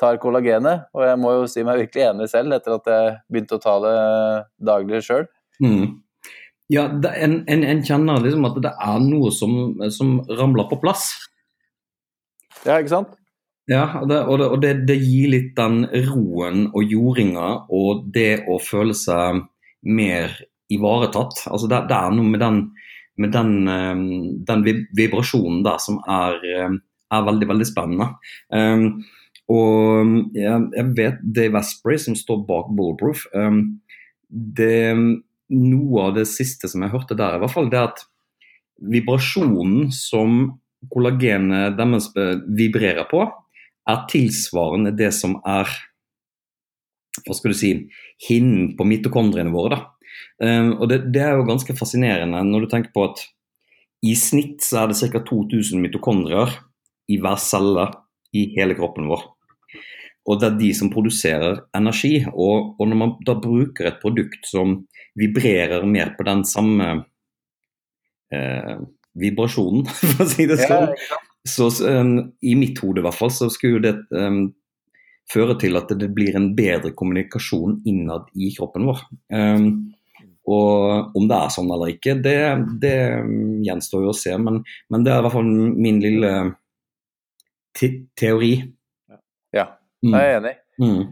tar 0.00 0.18
kollagenet. 0.22 0.88
Og 0.96 1.04
jeg 1.06 1.20
må 1.20 1.32
jo 1.36 1.46
si 1.50 1.64
meg 1.66 1.80
virkelig 1.84 2.04
enig 2.08 2.28
selv 2.32 2.56
etter 2.56 2.76
at 2.76 2.90
jeg 2.92 3.14
begynte 3.30 3.58
å 3.58 3.62
ta 3.62 3.76
det 3.84 3.94
daglig 4.70 5.02
sjøl. 5.06 5.28
Mm. 5.62 5.98
Ja, 6.68 6.84
en, 7.16 7.38
en, 7.48 7.64
en, 7.64 7.80
kjenner 7.84 8.20
liksom 8.20 8.44
at 8.44 8.58
det 8.64 8.74
er 8.84 8.98
noe 9.00 9.32
som, 9.32 9.78
som 9.94 10.18
ramler 10.28 10.68
på 10.68 10.80
plass. 10.82 11.10
Ja, 12.66 12.76
ikke 12.76 12.92
sant? 12.92 13.14
Ja, 13.68 14.00
det, 14.08 14.22
og, 14.24 14.38
det, 14.40 14.46
og 14.48 14.60
det, 14.64 14.72
det, 14.88 14.96
gir 15.02 15.28
litt 15.34 15.50
den 15.58 15.82
roen 16.08 16.68
og 16.72 16.88
jordinga 16.88 17.48
og 17.68 18.06
det 18.14 18.46
å 18.48 18.56
føle 18.64 18.94
seg 18.96 19.42
mer 19.84 20.32
ivaretatt. 20.72 21.44
Altså 21.52 21.68
det 21.68 21.82
er 21.84 22.14
noe 22.16 22.32
med 22.32 22.40
den, 22.40 22.62
med 23.20 23.34
den, 23.34 23.52
ehm, 23.68 24.06
den 24.48 24.64
vibrasjonen 24.96 25.60
der 25.66 25.82
som 25.84 25.98
er, 26.08 26.38
ehm, 26.48 26.78
er, 27.12 27.26
veldig, 27.28 27.48
veldig 27.50 27.66
spennende. 27.68 28.08
Um, 28.48 29.02
og 29.52 30.32
jeg, 30.36 30.64
jeg, 30.76 30.86
vet 30.96 31.20
Dave 31.36 31.60
Asprey, 31.60 32.00
som 32.00 32.16
står 32.16 32.42
bak 32.48 32.70
Bulletproof, 32.76 33.26
um, 33.32 33.62
det 34.28 34.92
noe 35.48 36.06
av 36.06 36.16
det 36.18 36.26
siste 36.28 36.68
som 36.68 36.84
jeg 36.84 36.92
hørte 36.92 37.16
der, 37.16 37.36
i 37.36 37.42
hvert 37.42 37.54
fall 37.54 37.70
det 37.72 37.80
er 37.80 37.90
at 37.90 38.02
vibrasjonen 38.92 39.88
som 39.92 40.58
kollagenet 40.92 41.78
deres 41.78 42.10
vibrerer 42.14 43.08
på, 43.10 43.24
er 43.88 44.04
tilsvarende 44.10 44.92
det 44.96 45.12
som 45.16 45.38
er 45.48 45.70
hva 47.24 47.34
skal 47.34 47.52
du 47.52 47.58
si, 47.58 47.72
hinnen 48.28 48.74
på 48.78 48.86
mitokondriene 48.86 49.52
våre. 49.54 49.76
da. 49.76 49.84
Um, 50.38 50.70
og 50.78 50.88
det, 50.90 51.00
det, 51.14 51.22
er 51.22 51.38
jo 51.38 51.48
ganske 51.48 51.74
fascinerende 51.74 52.40
når 52.46 52.64
du 52.64 52.70
tenker 52.70 52.92
på 52.94 53.08
at 53.08 53.24
i 54.06 54.14
snitt 54.18 54.62
så 54.62 54.84
er 54.84 54.92
det 54.92 54.98
ca. 55.10 55.22
2000 55.26 55.82
mitokondrier 55.82 56.52
i 57.10 57.18
hver 57.18 57.40
celle 57.42 57.88
i 58.36 58.44
hele 58.54 58.76
kroppen 58.78 59.08
vår. 59.10 59.24
Og 60.28 60.38
det 60.38 60.46
er 60.46 60.58
de 60.60 60.68
som 60.76 60.90
produserer 60.92 61.62
energi. 61.74 62.20
Og, 62.28 62.74
og 62.78 62.90
når 62.90 63.00
man 63.00 63.14
da 63.26 63.34
bruker 63.40 63.88
et 63.88 64.00
produkt 64.02 64.44
som 64.46 64.76
vibrerer 65.18 65.86
mer 65.88 66.12
på 66.18 66.26
den 66.28 66.44
samme 66.46 66.90
eh, 68.34 68.74
vibrasjonen, 69.18 69.88
for 69.98 70.26
å 70.26 70.28
si 70.28 70.46
det 70.46 70.60
sånn. 70.62 70.92
Ja, 70.92 71.22
så 71.48 71.68
um, 71.86 72.32
I 72.40 72.54
mitt 72.58 72.80
hode 72.82 73.02
i 73.02 73.04
hvert 73.06 73.18
fall, 73.18 73.30
så 73.34 73.50
skulle 73.52 73.82
det 73.84 73.94
um, 74.16 74.48
føre 75.32 75.58
til 75.60 75.76
at 75.78 75.92
det 76.00 76.08
blir 76.16 76.36
en 76.38 76.50
bedre 76.56 76.94
kommunikasjon 76.96 77.82
innad 77.88 78.28
i 78.36 78.50
kroppen 78.56 78.88
vår. 78.88 79.04
Um, 79.34 79.68
og 80.48 81.16
om 81.18 81.28
det 81.28 81.36
er 81.36 81.52
sånn 81.52 81.68
eller 81.74 81.92
ikke, 81.92 82.16
det, 82.24 82.38
det 82.80 82.96
gjenstår 83.66 84.06
jo 84.06 84.14
å 84.14 84.16
se. 84.16 84.32
Men, 84.40 84.62
men, 84.88 85.04
det 85.04 85.12
er 85.12 85.20
i 85.20 85.26
hvert 85.26 85.36
fall 85.36 85.50
min 85.84 86.00
lille 86.00 86.32
te 87.76 87.90
teori. 88.18 88.54
Ja, 89.54 89.66
jeg 90.04 90.16
er 90.16 90.38
enig. 90.38 90.54
Mm. 90.80 91.02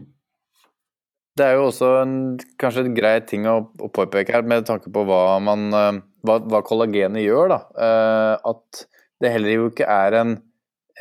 Det 1.37 1.45
er 1.45 1.59
jo 1.59 1.67
også 1.67 1.91
en, 2.01 2.13
kanskje 2.57 2.87
en 2.87 2.95
grei 2.97 3.17
ting 3.29 3.45
å, 3.45 3.59
å, 3.77 3.91
påpeke 3.93 4.33
her, 4.33 4.45
med 4.47 4.65
tanke 4.65 4.89
på 4.93 5.03
hva, 5.05 5.37
man, 5.43 5.67
eh, 5.69 5.99
hva, 6.25 6.39
hva 6.49 6.63
kollagenet 6.65 7.21
gjør. 7.21 7.53
da, 7.53 7.59
uh, 7.77 8.55
At 8.55 8.87
det 9.23 9.33
heller 9.33 9.55
jo 9.55 9.67
ikke 9.71 9.87
er 9.89 10.15
en, 10.19 10.37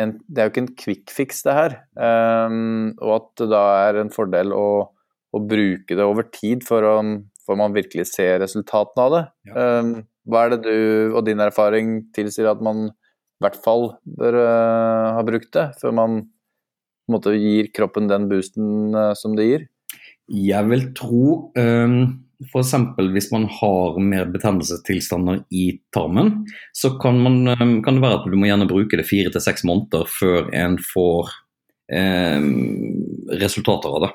en 0.00 0.12
Det 0.24 0.40
er 0.40 0.48
jo 0.48 0.54
ikke 0.54 0.64
en 0.64 0.74
quick 0.82 1.12
fix, 1.12 1.40
det 1.46 1.56
her. 1.56 1.78
Um, 1.96 2.92
og 3.00 3.14
at 3.20 3.30
det 3.42 3.48
da 3.52 3.64
er 3.86 4.00
en 4.02 4.12
fordel 4.12 4.52
å, 4.56 4.68
å 5.32 5.42
bruke 5.44 5.96
det 5.96 6.04
over 6.04 6.28
tid 6.32 6.64
for 6.66 6.86
å 6.86 6.98
for 7.46 7.58
man 7.58 7.74
virkelig 7.76 8.08
ser 8.10 8.40
resultatene 8.42 9.04
av 9.06 9.12
det. 9.14 9.24
Ja. 9.48 9.66
Um, 9.80 9.92
hva 10.26 10.44
er 10.44 10.56
det 10.56 10.62
du 10.66 11.14
og 11.14 11.22
din 11.28 11.42
erfaring 11.42 12.00
tilsier 12.16 12.50
at 12.50 12.62
man 12.64 12.88
i 12.90 13.44
hvert 13.44 13.58
fall 13.62 13.92
bør 14.18 14.40
uh, 14.40 15.14
ha 15.14 15.22
brukt 15.26 15.52
det, 15.54 15.68
før 15.80 15.94
man 15.94 16.20
måte 17.12 17.36
gir 17.38 17.70
kroppen 17.76 18.10
den 18.10 18.26
boosten 18.30 18.96
uh, 18.96 19.12
som 19.18 19.36
det 19.38 19.46
gir? 19.46 19.66
Jeg 20.26 20.66
vil 20.66 20.88
tro 20.98 21.52
um, 21.54 22.00
F.eks. 22.44 22.74
hvis 23.14 23.30
man 23.32 23.46
har 23.48 23.96
mer 24.00 24.28
betennelsestilstander 24.28 25.40
i 25.50 25.78
tarmen, 25.94 26.44
så 26.72 26.92
kan, 27.00 27.18
man, 27.22 27.48
um, 27.48 27.78
kan, 27.82 27.96
det 27.96 28.04
være 28.04 28.20
at 28.20 28.28
du 28.28 28.36
må 28.36 28.50
gjerne 28.50 28.68
bruke 28.68 28.98
det 29.00 29.06
fire 29.08 29.32
til 29.32 29.40
seks 29.40 29.64
måneder 29.64 30.04
før 30.10 30.50
en 30.56 30.76
får 30.92 31.32
eh, 31.96 32.48
resultater 33.40 33.96
av 33.96 34.04
det. 34.04 34.12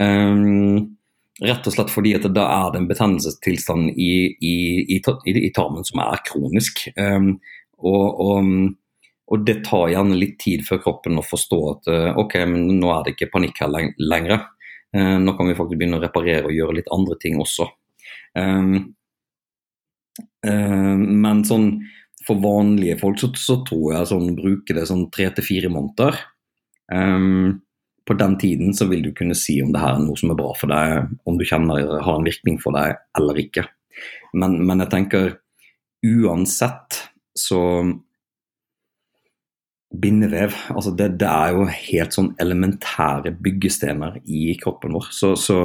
Um, 0.00 0.96
rett 1.42 1.66
og 1.68 1.74
slett 1.74 1.92
fordi 1.92 2.14
at 2.16 2.28
da 2.32 2.46
er 2.48 2.72
det 2.72 2.80
en 2.80 2.88
betennelsestilstand 2.88 3.92
i, 4.00 4.12
i, 4.32 4.56
i, 4.96 5.02
i 5.42 5.52
tarmen 5.52 5.84
som 5.84 6.00
er 6.06 6.24
kronisk. 6.28 6.86
Um, 6.96 7.34
og, 7.82 8.22
og, 8.22 8.50
og, 9.28 9.44
det 9.44 9.60
tar 9.68 9.90
gjerne 9.92 10.16
litt 10.16 10.38
tid 10.40 10.64
før 10.64 10.80
kroppen 10.86 11.20
å 11.20 11.26
forstå 11.26 11.62
at 11.74 11.94
ok, 12.22 12.36
men 12.48 12.78
nå 12.78 12.92
er 12.94 13.04
det 13.04 13.16
ikke 13.16 13.32
panikk 13.34 13.60
her 13.64 13.72
lenger. 13.98 14.46
Eh, 14.96 15.16
nå 15.18 15.36
kan 15.36 15.48
vi 15.48 15.56
faktisk 15.56 15.80
begynne 15.80 16.00
å 16.00 16.04
reparere 16.04 16.48
og 16.48 16.56
gjøre 16.56 16.78
litt 16.80 16.92
andre 16.92 17.16
ting 17.22 17.40
også. 17.40 17.68
Um, 18.36 18.94
um, 20.44 21.02
men 21.24 21.42
sånn 21.48 21.68
for 22.26 22.40
vanlige 22.42 22.98
folk 23.00 23.20
så, 23.20 23.30
så 23.38 23.58
tror 23.66 23.96
jeg 23.96 24.10
sånn 24.12 24.34
bruker 24.36 24.78
det 24.78 24.86
sånn 24.90 25.08
tre 25.14 25.28
til 25.34 25.46
fire 25.46 25.72
måneder. 25.72 26.18
Um, 26.92 27.62
på 28.06 28.16
den 28.18 28.36
tiden 28.38 28.74
så 28.74 28.88
vil 28.90 29.04
du 29.04 29.12
kunne 29.16 29.36
si 29.38 29.60
om 29.62 29.72
det 29.72 29.82
her 29.82 29.96
er 29.96 30.04
noe 30.04 30.18
som 30.18 30.32
er 30.32 30.38
bra 30.38 30.50
for 30.58 30.72
deg, 30.72 31.12
om 31.28 31.38
du 31.38 31.46
kjenner 31.46 31.82
det 31.86 32.02
har 32.04 32.18
en 32.18 32.26
virkning 32.26 32.58
for 32.62 32.76
deg 32.76 32.98
eller 33.18 33.40
ikke. 33.44 33.64
Men, 34.34 34.58
men 34.66 34.82
jeg 34.82 34.92
tenker 34.92 35.36
uansett 36.02 36.98
så 37.38 37.60
bindevev. 39.92 40.54
Altså 40.72 40.92
det, 40.96 41.08
det, 41.20 41.28
er 41.28 41.52
jo 41.56 41.66
helt 41.68 42.16
sånn 42.16 42.30
elementære 42.40 43.34
byggestener 43.44 44.18
i 44.24 44.54
kroppen 44.60 44.96
vår. 44.96 45.10
Så, 45.12 45.34
så, 45.40 45.58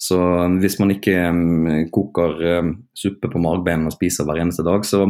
så 0.00 0.18
hvis 0.62 0.78
man 0.80 0.94
ikke 0.94 1.14
um, 1.30 1.68
koker 1.94 2.36
um, 2.58 2.74
suppe 2.98 3.30
på 3.30 3.42
margbeina 3.42 3.90
og 3.90 3.96
spiser 3.96 4.26
hver 4.28 4.42
eneste 4.42 4.66
dag, 4.66 4.86
så, 4.88 5.04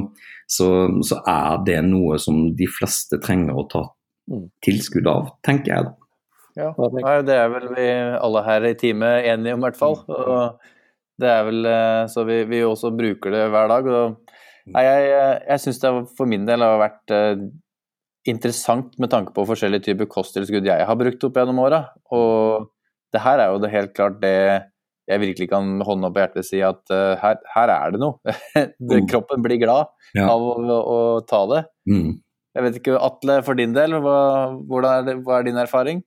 så, 0.53 0.69
er 1.23 1.65
det 1.67 1.81
noe 1.89 2.21
som 2.23 2.45
de 2.59 2.69
fleste 2.71 3.21
trenger 3.25 3.57
å 3.57 3.67
ta 3.73 3.87
mm. 4.31 4.47
tilskudd 4.67 5.09
av, 5.11 5.35
tenker 5.47 5.75
jeg 5.75 5.89
da. 5.89 5.97
Ja, 6.53 6.69
det 7.25 7.33
er 7.33 7.49
vel 7.49 7.71
vi 7.73 7.89
alle 8.21 8.43
her 8.45 8.67
i 8.69 8.77
teamet 8.77 9.25
enige 9.31 9.57
om, 9.57 9.63
i 9.63 9.69
hvert 9.71 9.79
fall. 9.79 9.95
Og 10.05 11.23
det 11.23 11.31
er 11.31 11.47
vel, 11.47 11.65
eh, 11.65 12.03
så 12.13 12.27
vi, 12.29 12.43
vi 12.51 12.61
også 12.67 12.91
bruker 12.93 13.33
det 13.33 13.47
hver 13.55 13.71
dag. 13.73 13.89
Og, 13.89 14.35
nei, 14.75 14.83
jeg 14.85 15.07
jeg 15.47 15.63
syns 15.63 15.81
det 15.81 15.93
for 16.19 16.29
min 16.29 16.45
del 16.45 16.65
har 16.65 16.77
vært 16.83 17.15
eh, 17.17 17.47
interessant 18.29 18.95
med 19.03 19.11
tanke 19.13 19.35
på 19.35 19.45
forskjellige 19.49 19.89
typer 19.89 20.09
kosttilskudd 20.11 20.69
jeg 20.69 20.87
har 20.87 20.99
brukt 20.99 21.25
opp 21.27 21.39
gjennom 21.39 21.63
åra. 21.65 21.85
Og 22.15 22.69
det 23.13 23.23
her 23.25 23.43
er 23.43 23.53
jo 23.53 23.63
det 23.63 23.73
helt 23.73 23.95
klart 23.97 24.21
det 24.23 24.37
jeg 25.11 25.19
virkelig 25.19 25.49
kan 25.51 25.67
med 25.79 25.87
hånda 25.87 26.13
på 26.15 26.23
hjertet 26.23 26.47
si 26.47 26.61
at 26.65 26.83
uh, 26.95 27.19
her, 27.19 27.41
her, 27.57 27.73
er 27.75 27.95
det 27.95 28.01
noe. 28.03 28.35
mm. 28.63 29.09
kroppen 29.11 29.43
blir 29.45 29.59
glad 29.61 29.91
ja. 30.15 30.29
av 30.31 30.45
å, 30.45 30.79
å, 30.79 31.01
ta 31.27 31.43
det. 31.51 31.65
Mm. 31.91 32.21
Jeg 32.53 32.67
vet 32.67 32.79
ikke, 32.79 32.97
Atle, 33.01 33.39
for 33.47 33.59
din 33.59 33.75
del, 33.75 33.97
hva, 34.05 34.17
er, 34.93 35.05
det, 35.07 35.17
hva 35.25 35.39
er 35.41 35.47
din 35.49 35.59
erfaring? 35.59 36.03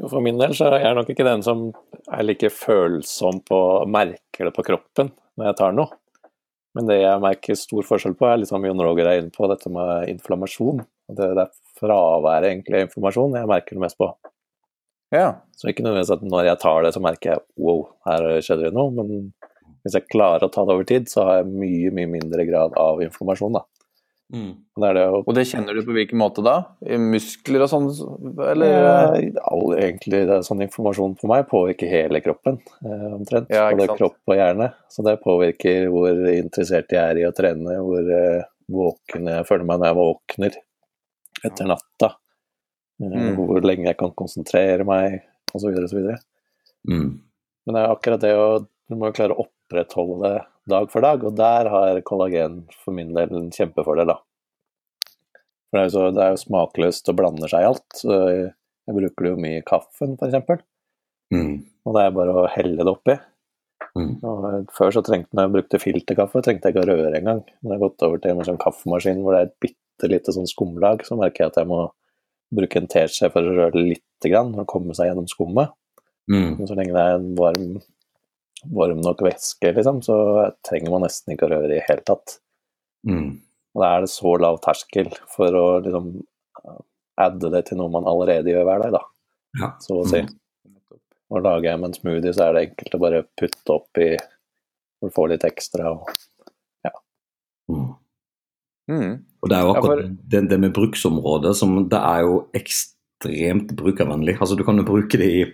For 0.00 0.24
min 0.24 0.40
del 0.40 0.54
så 0.56 0.70
er 0.72 0.86
jeg 0.86 0.96
nok 0.96 1.10
ikke 1.12 1.26
den 1.28 1.44
som 1.44 1.66
er 2.08 2.24
like 2.24 2.48
følsom 2.50 3.42
på 3.46 3.58
merker 3.92 4.48
det 4.48 4.54
på 4.56 4.64
kroppen 4.66 5.12
når 5.36 5.50
jeg 5.50 5.58
tar 5.60 5.76
noe. 5.76 5.92
Men 6.72 6.88
det 6.88 7.02
jeg 7.02 7.20
merker 7.20 7.58
stor 7.60 7.84
forskjell 7.84 8.16
på, 8.16 8.24
er 8.24 8.40
litt 8.40 8.48
som 8.48 8.64
Jon 8.64 8.80
Roger 8.80 9.10
er 9.10 9.20
inne 9.20 9.34
på, 9.34 9.44
dette 9.50 9.68
med 9.72 10.08
inflammasjon. 10.14 10.80
Det, 11.18 11.30
det 11.38 11.46
er 11.46 11.80
fraværet 11.80 12.50
egentlig 12.50 12.86
informasjon 12.88 13.38
jeg 13.40 13.50
merker 13.50 13.78
det 13.78 13.84
mest 13.84 13.98
på. 14.00 14.10
Ja. 15.12 15.26
Så 15.56 15.68
ikke 15.70 15.84
nødvendigvis 15.84 16.14
at 16.14 16.24
når 16.24 16.48
jeg 16.48 16.60
tar 16.62 16.86
det, 16.86 16.94
så 16.94 17.02
merker 17.04 17.34
jeg 17.34 17.44
wow, 17.60 17.84
her 18.08 18.28
skjedde 18.40 18.68
det 18.68 18.76
noe. 18.76 18.92
Men 18.96 19.32
hvis 19.82 19.98
jeg 19.98 20.08
klarer 20.12 20.46
å 20.46 20.52
ta 20.52 20.64
det 20.66 20.74
over 20.76 20.88
tid, 20.88 21.10
så 21.10 21.26
har 21.26 21.42
jeg 21.42 21.52
mye, 21.52 21.92
mye 21.94 22.10
mindre 22.16 22.46
grad 22.48 22.76
av 22.80 23.02
informasjon, 23.04 23.58
da. 23.58 23.66
Mm. 24.32 24.52
Det 24.80 24.90
det 24.96 25.02
å... 25.12 25.18
Og 25.28 25.34
det 25.36 25.44
kjenner 25.50 25.76
du 25.76 25.82
på 25.84 25.92
hvilken 25.92 26.16
måte 26.16 26.40
da? 26.44 26.54
I 26.88 26.96
muskler 26.96 27.66
og 27.66 27.68
sånn, 27.68 27.88
eller? 28.46 28.70
Ja, 28.72 29.42
all, 29.50 29.74
egentlig, 29.76 30.22
det 30.30 30.38
sånn 30.46 30.64
informasjon 30.64 31.18
på 31.20 31.28
meg 31.28 31.44
påvirker 31.50 31.90
hele 31.90 32.22
kroppen, 32.24 32.56
eh, 32.80 33.08
omtrent. 33.12 33.52
Ja, 33.52 33.66
Både 33.74 33.90
kropp 33.98 34.32
og 34.32 34.38
hjerne. 34.38 34.70
Så 34.92 35.04
det 35.04 35.18
påvirker 35.24 35.90
hvor 35.92 36.24
interessert 36.32 36.94
jeg 36.94 37.02
er 37.02 37.20
i 37.20 37.28
å 37.28 37.34
trene, 37.36 37.76
hvor 37.84 38.08
eh, 38.08 38.48
våken 38.72 39.28
jeg 39.34 39.48
føler 39.50 39.68
meg 39.68 39.82
når 39.82 39.90
jeg 39.90 40.00
våkner 40.00 40.60
etter 41.46 41.68
natta. 41.68 42.14
Eh, 43.02 43.12
mm. 43.12 43.36
Hvor 43.38 43.62
lenge 43.64 43.88
jeg 43.90 43.98
kan 44.00 44.14
konsentrere 44.18 44.86
meg, 44.88 45.20
osv. 45.54 45.72
osv. 45.84 46.08
Mm. 46.88 47.08
Men 47.66 47.76
det 47.76 47.82
er 47.82 47.94
akkurat 47.94 48.22
det 48.22 48.32
å 48.34 48.46
Du 48.90 48.96
må 48.98 49.08
jo 49.08 49.14
klare 49.16 49.32
å 49.32 49.44
opprettholde 49.46 50.18
det 50.26 50.40
dag 50.68 50.90
for 50.92 51.02
dag, 51.02 51.22
og 51.24 51.36
der 51.38 51.68
har 51.72 52.00
kollagen 52.06 52.58
for 52.82 52.94
min 52.94 53.14
del 53.16 53.32
en 53.34 53.50
kjempefordel, 53.54 54.12
da. 54.12 54.18
For 55.70 55.78
det 55.78 55.82
er, 55.82 55.88
jo 55.88 55.94
så, 55.94 56.02
det 56.12 56.22
er 56.22 56.34
jo 56.34 56.42
smakløst 56.42 57.08
og 57.08 57.16
blander 57.16 57.48
seg 57.48 57.64
i 57.64 57.68
alt. 57.70 57.86
Så 57.96 58.12
jeg 58.12 58.96
bruker 58.98 59.24
det 59.24 59.32
jo 59.32 59.40
mye 59.40 59.60
i 59.62 59.66
kaffen, 59.66 60.18
f.eks. 60.20 60.64
Mm. 61.32 61.54
Og 61.88 61.96
det 61.96 62.02
er 62.04 62.16
bare 62.18 62.34
å 62.36 62.48
helle 62.52 62.84
det 62.84 62.92
oppi. 62.92 63.16
Mm. 63.92 64.14
før 64.72 64.92
så 64.94 65.02
trengte 65.04 65.36
jeg 65.36 65.52
brukte 65.52 65.80
filterkaffe, 65.82 66.40
trengte 66.44 66.70
jeg 66.70 66.76
ikke 66.76 66.84
å 66.84 66.90
røre 66.92 67.16
engang. 67.18 67.42
Men 67.60 67.72
jeg 67.72 67.78
har 67.78 67.82
gått 67.82 68.04
over 68.06 68.20
til 68.22 68.32
en 68.32 68.46
sånn 68.48 68.60
kaffemaskin 68.60 69.24
hvor 69.24 69.36
det 69.36 69.40
er 69.40 69.48
et 69.50 69.58
bitte 69.64 69.81
lite 70.10 70.34
sånn 70.34 70.50
skumlag, 70.50 71.04
så 71.06 71.18
merker 71.18 71.44
jeg 71.44 71.52
at 71.52 71.60
jeg 71.62 71.70
må 71.70 71.84
bruke 72.52 72.80
en 72.80 72.90
teskje 72.90 73.30
for 73.32 73.46
å 73.46 73.54
røre 73.56 73.74
det 73.76 73.84
lite 73.94 74.30
grann 74.32 74.52
og 74.58 74.68
komme 74.70 74.96
seg 74.96 75.10
gjennom 75.10 75.28
skummet. 75.30 75.72
Mm. 76.30 76.58
Men 76.58 76.68
så 76.68 76.76
lenge 76.78 76.94
det 76.94 77.02
er 77.02 77.18
en 77.18 77.32
varm 77.38 77.80
varm 78.70 79.00
nok 79.02 79.22
væske, 79.26 79.72
liksom, 79.72 80.02
så 80.02 80.16
trenger 80.66 80.92
man 80.92 81.04
nesten 81.06 81.34
ikke 81.34 81.48
å 81.48 81.52
røre 81.54 81.68
i 81.68 81.72
det 81.74 81.80
hele 81.88 82.04
tatt. 82.06 82.36
Mm. 83.08 83.40
Og 83.74 83.82
da 83.82 83.88
er 83.96 84.04
det 84.04 84.12
så 84.12 84.34
lav 84.38 84.60
terskel 84.62 85.10
for 85.32 85.56
å 85.58 85.64
liksom 85.82 86.12
adde 87.22 87.50
det 87.52 87.64
til 87.68 87.80
noe 87.80 87.92
man 87.92 88.06
allerede 88.08 88.52
gjør 88.52 88.68
hver 88.68 88.84
dag, 88.84 88.98
da. 88.98 89.02
Ja. 89.60 89.72
Så 89.82 89.98
å 90.00 90.06
si. 90.08 90.22
Mm. 90.22 91.00
Og 91.32 91.44
lager 91.44 91.70
jeg 91.70 91.80
med 91.80 91.90
en 91.90 91.96
smoothie, 91.96 92.34
så 92.36 92.46
er 92.46 92.54
det 92.54 92.64
enkelt 92.68 92.96
å 92.96 93.02
bare 93.02 93.24
putte 93.40 93.74
oppi 93.74 94.08
for 94.20 95.10
å 95.10 95.14
få 95.16 95.26
litt 95.32 95.44
ekstra 95.48 95.94
og 95.94 96.12
ja. 96.86 96.92
Mm. 98.92 99.14
Og 99.42 99.50
det 99.50 99.58
er 99.58 99.66
jo 99.66 99.74
akkurat 99.74 100.02
ja, 100.02 100.08
for... 100.08 100.16
det, 100.32 100.42
det, 100.50 100.58
med 100.62 100.74
bruksområdet 100.76 101.52
som 101.58 101.74
Det 101.90 101.98
er 101.98 102.24
jo 102.26 102.34
ekstremt 102.54 103.72
brukervennlig. 103.78 104.36
Altså 104.38 104.58
du 104.58 104.64
kan 104.66 104.78
jo 104.78 104.86
bruke 104.86 105.18
det 105.18 105.30
i, 105.30 105.46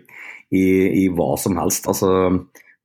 i, 0.52 0.64
i 1.02 1.04
hva 1.12 1.32
som 1.40 1.56
helst. 1.60 1.88
Altså 1.88 2.10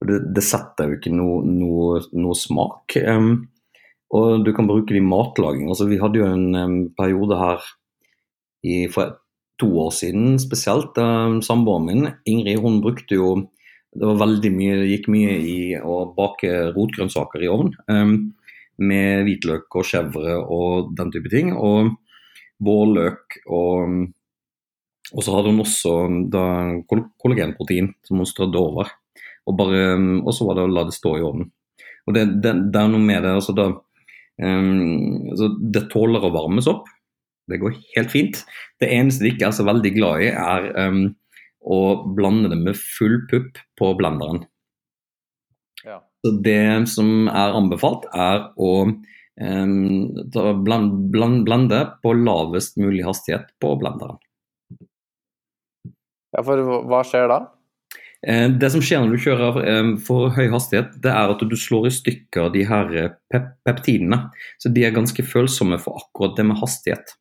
det, 0.08 0.20
det 0.36 0.44
setter 0.46 0.90
jo 0.90 1.00
ikke 1.00 1.14
noe, 1.16 1.42
noe, 1.48 2.04
noe 2.16 2.38
smak. 2.38 2.96
Um, 3.08 3.50
og 4.13 4.46
du 4.46 4.52
kan 4.56 4.70
bruke 4.70 4.94
det 4.94 5.02
i 5.02 5.06
matlaging. 5.06 5.68
Altså, 5.72 5.88
vi 5.89 6.00
hadde 6.02 6.22
jo 6.22 6.30
en 6.30 6.56
um, 6.56 6.78
periode 6.98 7.39
her 7.39 7.66
i, 8.63 8.86
for 8.92 9.18
to 9.62 9.70
år 9.86 9.92
siden 9.96 10.38
spesielt. 10.42 10.98
Um, 11.00 11.42
Samboeren 11.46 11.89
min, 11.89 12.08
Ingrid, 12.30 12.62
hun 12.63 12.82
brukte 12.84 13.20
jo 13.20 13.34
Det 13.94 14.08
var 14.10 14.24
veldig 14.24 14.50
mye, 14.50 14.78
det 14.80 14.86
gikk 14.89 15.04
mye 15.13 15.34
i 15.38 15.58
å 15.78 16.00
bake 16.18 16.50
rotgrønnsaker 16.74 17.44
i 17.46 17.50
ovn. 17.54 17.68
Um, 17.86 18.16
med 18.84 19.24
hvitløk 19.28 19.80
og 19.80 19.88
chèvre 19.88 20.36
og 20.41 20.91
den 20.98 21.13
type 21.13 21.32
ting. 21.32 21.54
Og 21.56 21.93
vårløk 22.63 23.39
og 23.48 24.12
og 25.13 25.22
så 25.22 25.36
hadde 25.36 25.52
hun 25.52 25.62
også 25.62 25.93
da, 26.32 26.43
kollagenprotein 26.89 27.91
som 28.08 28.22
hun 28.22 28.30
strødde 28.30 28.60
over. 28.60 28.89
Og, 29.43 29.56
bare, 29.60 29.98
og 30.24 30.32
så 30.34 30.48
var 30.48 30.58
det 30.58 30.63
å 30.65 30.72
la 30.72 30.86
det 30.88 30.96
stå 30.96 31.17
i 31.19 31.26
ovnen. 31.26 31.50
Og 32.08 32.15
det, 32.15 32.24
det, 32.43 32.54
det 32.74 32.80
er 32.80 32.91
noe 32.91 33.04
med 33.04 33.24
det 33.24 33.34
altså 33.36 33.56
da, 33.56 33.67
um, 34.41 35.30
altså 35.32 35.50
Det 35.76 35.86
tåler 35.91 36.24
å 36.24 36.32
varmes 36.34 36.69
opp. 36.72 36.88
Det 37.52 37.60
går 37.60 37.76
helt 37.98 38.12
fint. 38.13 38.39
Det 38.80 38.89
eneste 38.96 39.26
de 39.26 39.34
ikke 39.34 39.50
er 39.50 39.58
så 39.58 39.67
veldig 39.67 39.91
glad 39.98 40.24
i, 40.24 40.32
er 40.32 40.69
um, 40.88 41.04
å 41.63 41.80
blande 42.15 42.52
det 42.52 42.60
med 42.60 42.80
full 42.80 43.22
pupp 43.30 43.60
på 43.80 43.91
blenderen. 44.00 44.46
Så 46.24 46.32
Det 46.44 46.88
som 46.88 47.28
er 47.28 47.56
anbefalt, 47.58 48.06
er 48.16 48.46
å 48.56 48.70
um, 48.88 49.74
blande, 50.64 51.42
blande, 51.44 51.82
på 52.04 52.14
lavest 52.16 52.80
mulig 52.80 53.04
hastighet 53.04 53.52
på 53.60 53.74
blenderen. 53.82 54.22
Ja, 56.34 56.42
for 56.48 56.64
hva 56.88 57.04
skjer 57.06 57.28
da? 57.30 57.42
Eh, 58.28 58.48
det 58.56 58.70
som 58.72 58.82
skjer 58.84 59.04
når 59.04 59.12
du 59.12 59.24
kjører 59.26 59.58
eh, 59.68 59.90
for 60.06 60.32
høy 60.34 60.48
hastighet, 60.54 60.96
det 61.04 61.12
er 61.12 61.34
at 61.34 61.44
du 61.44 61.56
slår 61.60 61.90
i 61.90 61.94
stykker 61.94 62.54
de 62.54 62.64
her 62.70 62.94
eh, 63.00 63.16
pep 63.32 63.52
peptidene. 63.68 64.30
Så 64.64 64.72
de 64.74 64.86
er 64.88 64.96
ganske 64.96 65.26
følsomme 65.28 65.80
for 65.84 66.00
akkurat 66.00 66.38
det 66.40 66.48
med 66.48 66.62
hastighet. 66.62 67.18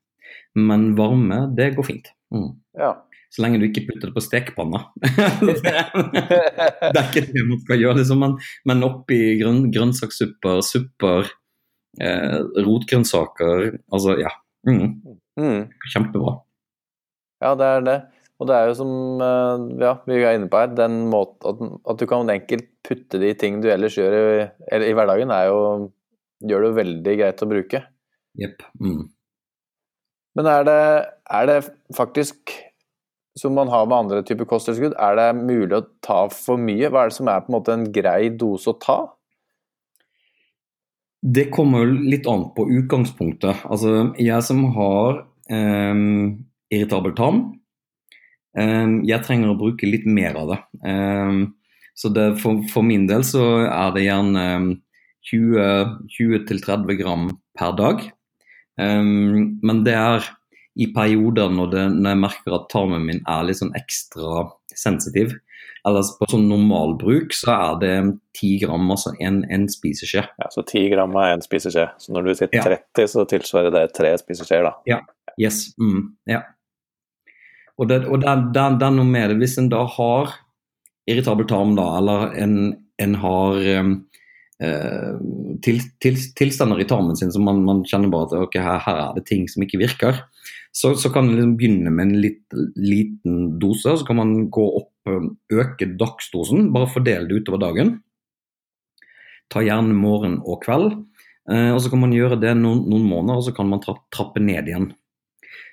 Men 0.54 0.92
varme, 0.98 1.46
det 1.56 1.72
går 1.76 1.88
fint. 1.88 2.12
Mm. 2.34 2.52
Ja. 2.78 2.94
Så 3.32 3.40
lenge 3.40 3.62
du 3.62 3.64
ikke 3.64 3.86
putter 3.88 4.10
det 4.10 4.16
på 4.16 4.24
stekepanna. 4.24 4.82
det 5.48 5.62
er 6.92 7.06
ikke 7.06 7.24
det 7.30 7.44
man 7.48 7.60
skal 7.62 7.80
gjøre, 7.80 7.98
liksom. 8.02 8.20
men, 8.20 8.34
men 8.68 8.84
oppi 8.84 9.20
grønn, 9.40 9.70
grønnsakssupper, 9.72 10.60
supper, 10.68 11.30
eh, 11.96 12.40
rotgrønnsaker 12.66 13.70
Altså, 13.88 14.18
ja. 14.20 14.34
Mm. 14.68 14.98
Mm. 15.40 15.62
Kjempebra. 15.94 16.36
Ja, 17.42 17.54
det 17.58 17.70
er 17.70 17.86
det. 17.86 17.96
Og 18.42 18.48
det 18.50 18.58
er 18.58 18.68
jo 18.68 18.76
som 18.76 18.92
eh, 19.22 19.64
ja, 19.80 19.94
vi 20.08 20.18
er 20.20 20.36
inne 20.36 20.50
på 20.50 20.60
her, 20.60 20.74
den 20.76 21.04
måten 21.10 21.76
at, 21.86 21.98
du 22.00 22.04
kan 22.10 22.30
enkelt 22.32 22.68
putte 22.84 23.20
de 23.22 23.32
ting 23.38 23.60
du 23.62 23.70
ellers 23.70 23.96
gjør 23.98 24.18
i, 24.18 24.82
i 24.82 24.94
hverdagen, 24.98 25.30
er 25.30 25.48
jo, 25.48 25.58
gjør 26.42 26.64
det 26.64 26.70
jo 26.72 26.78
veldig 26.80 27.16
greit 27.20 27.44
å 27.44 27.48
bruke. 27.48 27.82
Jepp. 28.42 28.64
Mm. 28.82 29.06
Men 30.36 30.48
er 30.48 30.66
det, 30.66 30.82
er 31.38 31.48
det, 31.48 31.58
faktisk, 31.96 32.54
som 33.38 33.54
man 33.56 33.70
har 33.72 33.86
med 33.88 33.96
andre 33.96 34.20
typer 34.26 34.48
kosttilskudd, 34.48 34.94
er 35.00 35.16
det 35.16 35.28
mulig 35.38 35.76
å 35.78 35.86
ta 36.04 36.26
for 36.32 36.60
mye? 36.60 36.90
Hva 36.92 37.04
er 37.04 37.12
det 37.12 37.16
som 37.16 37.30
er 37.32 37.40
på 37.44 37.52
en 37.52 37.56
måte 37.56 37.74
en 37.74 37.88
grei 37.94 38.28
dose 38.36 38.72
å 38.72 38.78
ta? 38.80 38.98
Det 41.22 41.46
kommer 41.54 41.86
litt 41.86 42.26
an 42.28 42.48
på 42.56 42.66
utgangspunktet. 42.80 43.64
Altså, 43.70 44.10
jeg 44.20 44.42
som 44.44 44.64
har 44.76 45.22
eh, 45.48 46.02
irritabel 46.74 47.14
tann, 47.16 47.42
eh, 48.58 48.98
jeg 49.08 49.24
trenger 49.24 49.52
å 49.52 49.58
bruke 49.60 49.88
litt 49.88 50.04
mer 50.04 50.36
av 50.42 50.52
det. 50.52 50.60
Eh, 50.90 51.42
så 51.96 52.10
det, 52.12 52.26
for, 52.42 52.64
for, 52.72 52.84
min 52.84 53.06
del 53.08 53.24
så 53.24 53.46
er 53.68 53.94
det 53.94 54.06
gjerne 54.08 54.44
20-30 55.30 56.72
ehm, 56.74 56.92
gram 56.98 57.26
per 57.56 57.74
dag. 57.78 58.06
Men 58.80 59.82
det 59.84 59.92
er 59.92 60.24
i 60.74 60.88
perioder 60.94 61.52
når, 61.52 61.72
det, 61.72 61.86
når 61.98 62.14
jeg 62.14 62.20
merker 62.22 62.56
at 62.56 62.68
tarmen 62.72 63.04
min 63.04 63.22
er 63.28 63.46
litt 63.46 63.60
sånn 63.60 63.74
ekstra 63.76 64.46
sensitiv. 64.78 65.34
Ellers 65.88 66.12
på 66.14 66.28
sånn 66.30 66.46
normalbruk 66.46 67.34
så 67.34 67.52
er 67.56 67.78
det 67.82 67.94
10 68.38 68.62
gram, 68.62 68.86
altså 68.94 69.12
en, 69.18 69.40
en 69.50 69.66
spiseskje. 69.70 70.22
Ja, 70.38 70.50
Så 70.54 70.62
10 70.62 70.92
gram 70.94 71.16
er 71.18 71.34
en 71.34 71.42
spiseskje. 71.42 71.88
Så 71.98 72.14
når 72.14 72.28
du 72.28 72.32
sier 72.38 72.52
30, 72.54 72.78
ja. 73.02 73.10
så 73.10 73.26
tilsvarer 73.28 73.74
det 73.74 73.88
tre 73.96 74.14
spiseskjeer, 74.20 74.68
da? 74.68 74.76
Ja. 74.88 75.00
Yes. 75.40 75.72
Mm. 75.80 76.12
ja. 76.30 76.44
Og, 77.80 77.88
det, 77.90 78.04
og 78.06 78.22
det, 78.22 78.32
det, 78.54 78.64
det, 78.78 78.86
er 78.86 78.94
noe 78.94 79.08
med 79.08 79.32
det. 79.32 79.40
Hvis 79.42 79.58
en 79.58 79.70
da 79.72 79.82
har 79.96 80.36
irritabel 81.10 81.48
tarm, 81.50 81.74
da, 81.74 81.88
eller 81.98 82.36
en, 82.38 82.56
en 83.02 83.18
har 83.18 83.58
um, 83.82 83.94
til, 85.64 85.80
til, 86.02 86.18
tilstander 86.38 86.80
i 86.82 86.86
tarmen 86.86 87.16
sin 87.18 87.32
som 87.34 87.42
man, 87.48 87.64
man 87.66 87.80
kjenner 87.88 88.12
bare 88.12 88.28
at 88.28 88.34
okay, 88.44 88.62
her, 88.62 88.78
her, 88.84 89.00
er 89.08 89.16
det 89.16 89.24
ting 89.26 89.48
som 89.50 89.64
ikke 89.64 89.80
virker, 89.80 90.20
så, 90.72 90.94
så 90.96 91.10
kan 91.12 91.26
man 91.26 91.36
liksom 91.36 91.56
begynne 91.60 91.92
med 91.92 92.06
en 92.06 92.20
litt, 92.22 92.56
liten 92.80 93.58
dose. 93.60 93.92
Så 94.00 94.06
kan 94.08 94.16
man 94.16 94.32
gå 94.52 94.64
opp, 94.80 94.90
øke 95.52 95.88
dagsdosen, 96.00 96.70
bare 96.72 96.88
fordele 96.90 97.28
det 97.28 97.42
utover 97.42 97.60
dagen. 97.60 97.96
Ta 99.52 99.60
gjerne 99.64 99.96
morgen 99.96 100.38
og 100.46 100.62
kveld. 100.64 100.94
Eh, 101.50 101.70
og 101.74 101.80
så 101.82 101.92
kan 101.92 102.00
man 102.04 102.14
gjøre 102.16 102.40
det 102.40 102.54
noen, 102.56 102.86
noen 102.88 103.04
måneder, 103.04 103.40
og 103.40 103.46
så 103.48 103.54
kan 103.56 103.68
man 103.68 103.82
trappe 103.84 104.40
ned 104.40 104.70
igjen. 104.70 104.92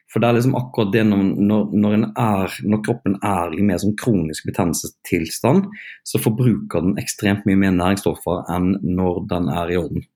For 0.10 0.22
det 0.22 0.30
er 0.30 0.38
liksom 0.39 0.56
akkurat 0.58 0.93
det 0.93 1.04
når, 1.06 1.26
når, 1.69 1.95
er, 2.17 2.56
når 2.65 2.82
kroppen 2.86 3.17
er 3.26 3.54
i 3.54 3.65
mer 3.65 3.82
sånn 3.82 3.98
kronisk 4.00 4.48
betennelsestilstand, 4.50 5.67
så 6.08 6.22
forbruker 6.22 6.86
den 6.86 6.98
ekstremt 7.02 7.45
mye 7.45 7.60
mer 7.62 7.76
næringsstoffer 7.78 8.50
enn 8.56 8.72
når 8.84 9.22
den 9.30 9.52
er 9.54 9.74
i 9.74 9.78
orden. 9.78 10.08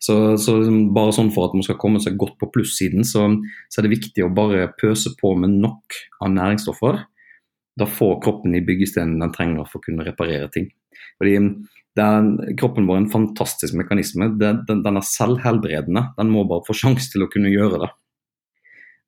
Så, 0.00 0.14
så, 0.40 0.56
bare 0.96 1.12
sånn 1.12 1.28
for 1.34 1.50
at 1.50 1.56
man 1.56 1.64
skal 1.66 1.76
komme 1.80 2.00
seg 2.00 2.16
godt 2.20 2.38
på 2.40 2.48
plussiden, 2.54 3.04
så, 3.04 3.26
så 3.68 3.80
er 3.80 3.86
det 3.86 3.98
viktig 3.98 4.24
å 4.24 4.32
bare 4.32 4.70
pøse 4.80 5.12
på 5.20 5.34
med 5.36 5.58
nok 5.60 5.98
av 6.24 6.32
næringsstoffer. 6.32 7.02
Da 7.80 7.88
får 7.88 8.22
kroppen 8.24 8.56
de 8.56 8.64
byggestenene 8.64 9.20
den 9.20 9.36
trenger 9.36 9.68
for 9.68 9.80
å 9.80 9.84
kunne 9.84 10.06
reparere 10.08 10.48
ting. 10.52 10.70
Fordi 11.20 11.36
er 12.00 12.56
kroppen 12.56 12.88
vår 12.88 12.96
er 12.96 13.02
en 13.04 13.12
fantastisk 13.12 13.76
mekanisme. 13.76 14.30
Den, 14.40 14.64
den 14.68 14.96
er 14.96 15.04
selvhelbredende. 15.04 16.06
Den 16.16 16.32
må 16.32 16.46
bare 16.48 16.64
få 16.64 16.76
sjanse 16.76 17.12
til 17.12 17.26
å 17.26 17.30
kunne 17.32 17.52
gjøre 17.52 17.82
det. 17.84 17.90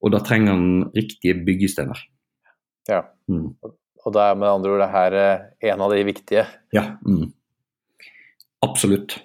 Og 0.02 0.12
da 0.14 0.20
trenger 0.24 0.56
han 0.56 0.90
riktige 0.96 1.36
byggesteiner. 1.46 1.98
Ja. 2.90 3.04
Mm. 3.30 3.52
Og 4.02 4.14
da 4.14 4.30
er 4.30 4.38
med 4.38 4.50
andre 4.50 4.72
ord 4.74 4.82
det 4.82 4.90
her 4.92 5.18
eh, 5.18 5.44
en 5.70 5.84
av 5.84 5.92
de 5.94 6.02
viktige? 6.06 6.46
Ja. 6.74 6.88
Mm. 7.06 7.30
Absolutt. 8.66 9.20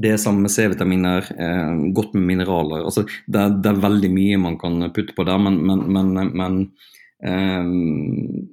Det 0.00 0.14
er 0.14 0.20
sammen 0.20 0.44
med 0.44 0.52
C-vitaminer, 0.52 1.26
eh, 1.32 1.72
godt 1.96 2.14
med 2.16 2.26
mineraler. 2.28 2.84
Altså, 2.84 3.04
det, 3.26 3.40
er, 3.40 3.56
det, 3.56 3.72
er 3.72 3.82
veldig 3.84 4.10
mye 4.12 4.40
man 4.40 4.56
kan 4.60 4.86
putte 4.96 5.16
på 5.16 5.26
der, 5.28 5.40
men, 5.40 5.58
men, 5.64 5.84
men, 5.92 6.32
men 6.36 6.60
eh, 7.24 8.48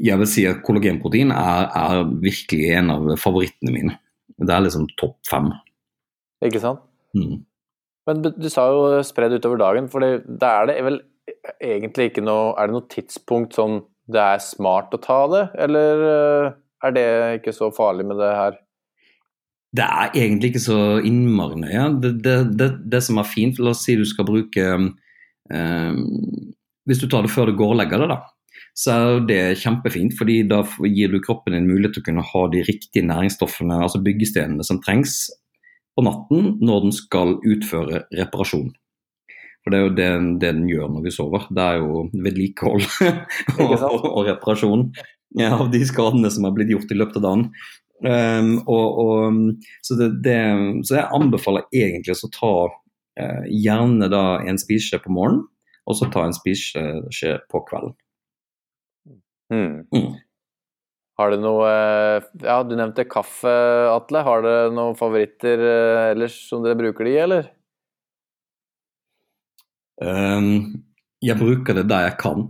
jeg 0.00 0.20
vil 0.20 0.30
si 0.30 0.46
at 0.48 0.62
kollagenprotein 0.66 1.32
er, 1.34 1.66
er, 1.76 2.04
virkelig 2.22 2.70
en 2.78 2.94
av 2.94 3.10
favorittene 3.20 3.74
mine. 3.74 3.98
Det 4.40 4.54
er 4.54 4.64
liksom 4.64 4.86
topp 5.00 5.18
fem. 5.28 5.50
Ikke 6.46 6.62
sant. 6.62 6.82
Mm. 7.18 7.42
Men 8.10 8.24
du 8.26 8.48
sa 8.50 8.66
jo 8.72 9.00
spredd 9.06 9.38
utover 9.38 9.60
dagen, 9.60 9.88
for 9.92 10.02
da 10.02 10.50
er 10.60 10.70
det 10.70 10.80
vel 10.86 11.00
egentlig 11.62 12.10
ikke 12.10 12.24
noe 12.26 12.54
Er 12.58 12.68
det 12.68 12.74
noe 12.74 12.90
tidspunkt 12.90 13.56
sånn 13.56 13.80
det 14.10 14.18
er 14.18 14.40
smart 14.42 14.94
å 14.96 14.98
ta 14.98 15.20
det, 15.30 15.44
eller 15.62 16.00
eh, 16.08 16.46
er 16.82 16.94
det 16.96 17.06
ikke 17.38 17.52
så 17.54 17.68
farlig 17.70 18.08
med 18.08 18.18
det 18.18 18.30
her? 18.34 18.56
Det 19.76 19.86
er 19.86 20.16
egentlig 20.18 20.50
ikke 20.50 20.62
så 20.64 20.78
innmari 21.06 21.60
nøye. 21.60 21.84
Det, 22.02 22.10
det, 22.24 22.36
det, 22.58 22.68
det, 22.90 23.02
som 23.06 23.20
er 23.22 23.28
fint, 23.30 23.60
la 23.62 23.70
oss 23.70 23.84
si 23.86 23.94
du 23.94 24.02
skal 24.08 24.26
bruke 24.26 24.64
eh, 24.66 26.00
Hvis 26.90 27.02
du 27.04 27.06
tar 27.06 27.22
det 27.22 27.30
før 27.30 27.52
du 27.52 27.58
går 27.60 27.76
og 27.76 27.78
legger 27.78 28.02
deg, 28.02 28.16
da, 28.16 28.64
så 28.74 28.96
er 28.96 29.22
det 29.28 29.42
kjempefint. 29.62 30.16
fordi 30.18 30.40
da 30.50 30.64
gir 30.88 31.14
du 31.14 31.20
kroppen 31.22 31.54
din 31.54 31.70
mulighet 31.70 31.98
til 31.98 32.02
å 32.02 32.08
kunne 32.08 32.26
ha 32.32 32.42
de 32.50 32.64
riktige 32.66 33.06
næringsstoffene, 33.06 33.78
altså 33.84 34.02
byggestenene 34.02 34.66
som 34.66 34.82
trengs 34.82 35.28
på 36.00 36.06
natten 36.06 36.54
når 36.64 36.86
den 36.86 36.94
skal 36.96 37.36
utføre 37.44 38.06
reparasjon. 38.16 38.70
For 39.60 39.72
det 39.72 39.78
er 39.78 39.84
jo 39.84 39.92
det, 39.92 40.08
det, 40.40 40.52
den 40.56 40.68
gjør 40.70 40.88
når 40.94 41.04
vi 41.04 41.12
sover. 41.12 41.44
Det 41.52 41.64
er 41.66 41.82
jo 41.82 42.06
vedlikehold 42.24 42.86
og, 43.60 43.74
og, 43.76 44.06
og, 44.08 44.22
reparasjon 44.30 44.86
ja, 45.36 45.52
av 45.52 45.68
de 45.72 45.82
skadene 45.86 46.32
som 46.32 46.48
har 46.48 46.56
blitt 46.56 46.72
gjort 46.72 46.94
i 46.94 46.96
løpet 46.96 47.20
av 47.20 47.26
dagen. 47.26 47.46
Um, 48.00 48.54
og, 48.64 49.00
og, 49.02 49.40
så, 49.84 49.96
det, 49.98 50.08
det, 50.24 50.38
så, 50.88 50.96
jeg 51.02 51.10
anbefaler 51.18 51.66
egentlig 51.76 52.16
å 52.16 52.30
ta 52.32 52.54
uh, 52.72 53.44
gjerne 53.52 54.08
da 54.08 54.24
en 54.48 54.60
spiseskje 54.60 55.02
på 55.04 55.12
morgenen, 55.12 55.44
og 55.84 55.98
så 55.98 56.08
ta 56.12 56.24
en 56.24 56.36
spiseskje 56.36 57.36
på 57.52 57.60
kvelden. 57.68 57.92
Mm. 59.52 59.84
Mm. 59.92 60.12
Har 61.20 61.34
du 61.34 61.40
noe 61.42 61.68
eh, 61.68 62.28
Ja, 62.46 62.60
du 62.64 62.74
nevnte 62.78 63.04
kaffe, 63.08 63.52
Atle. 63.92 64.22
Har 64.24 64.44
dere 64.46 64.70
noen 64.72 64.96
favoritter 64.98 65.60
eh, 65.60 66.04
ellers 66.14 66.36
som 66.48 66.64
dere 66.64 66.78
bruker 66.80 67.04
de 67.04 67.12
i, 67.12 67.18
eller? 67.26 67.50
Um, 70.00 70.80
jeg 71.20 71.36
bruker 71.36 71.76
det 71.76 71.84
der 71.90 72.06
jeg 72.08 72.16
kan. 72.22 72.48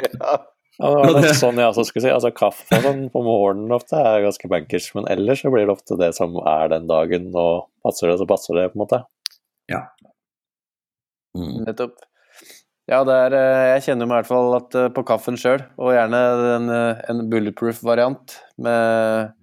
ja. 0.00 0.38
Ja, 0.80 0.90
det 1.04 1.12
var 1.12 1.34
sånn 1.36 1.58
jeg 1.60 1.68
også 1.68 1.82
skulle 1.84 2.06
si. 2.06 2.12
Altså, 2.12 2.30
kaffe 2.32 2.78
sånn 2.80 3.02
på 3.12 3.20
morgenen 3.24 3.74
ofte 3.76 3.98
er 4.00 4.22
ganske 4.24 4.48
bankers, 4.48 4.86
men 4.96 5.08
ellers 5.12 5.42
så 5.44 5.50
blir 5.52 5.66
det 5.68 5.74
ofte 5.74 5.98
det 6.00 6.14
som 6.16 6.38
er 6.40 6.70
den 6.72 6.86
dagen, 6.88 7.26
og 7.36 7.66
passer 7.84 8.08
det, 8.08 8.16
så 8.16 8.26
passer 8.28 8.56
det, 8.56 8.70
på 8.72 8.78
en 8.78 8.84
måte. 8.86 9.02
Ja. 9.68 9.82
Mm. 11.36 11.66
Nettopp. 11.66 12.00
Ja, 12.90 13.04
er, 13.06 13.34
eh, 13.38 13.64
jeg 13.76 13.84
kjenner 13.84 14.08
meg 14.08 14.16
i 14.16 14.18
hvert 14.18 14.30
fall 14.32 14.56
at 14.56 14.74
eh, 14.74 14.88
på 14.90 15.04
kaffen 15.06 15.36
sjøl, 15.38 15.62
og 15.78 15.92
gjerne 15.94 16.22
en, 16.56 16.72
eh, 16.74 17.02
en 17.12 17.22
bulletproof-variant 17.30 18.34
med 18.66 19.36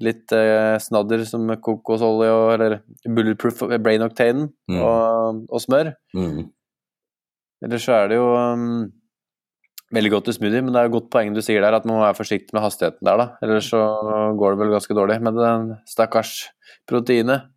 litt 0.00 0.32
snadder 0.80 1.26
som 1.28 1.50
kokosolje 1.60 2.30
og 2.32 2.46
eller 2.54 2.78
bulletproof 3.04 3.58
brain 3.84 4.00
octane 4.00 4.46
mm. 4.70 4.78
og, 4.78 5.42
og, 5.50 5.58
smør. 5.60 5.90
Mm. 6.16 6.46
Ellers 7.66 7.84
så 7.84 7.98
er 7.98 8.08
det 8.08 8.16
jo 8.16 8.30
um, 8.32 8.86
veldig 9.92 10.14
godt 10.14 10.30
til 10.30 10.38
smoothie, 10.38 10.62
men 10.64 10.72
det 10.72 10.80
er 10.80 10.88
jo 10.88 10.94
godt 10.94 11.10
poeng 11.12 11.34
du 11.36 11.42
sier 11.44 11.60
der, 11.60 11.76
at 11.76 11.84
man 11.84 11.98
må 11.98 12.06
være 12.06 12.16
forsiktig 12.16 12.56
med 12.56 12.64
hastigheten 12.64 13.04
der, 13.04 13.20
da. 13.20 13.28
Ellers 13.44 13.68
så 13.74 13.82
går 14.40 14.56
det 14.56 14.62
vel 14.62 14.72
ganske 14.78 14.96
dårlig 14.96 15.20
med 15.26 15.36
den 15.36 15.68
stakkars 15.90 16.32
proteinet. 16.88 17.50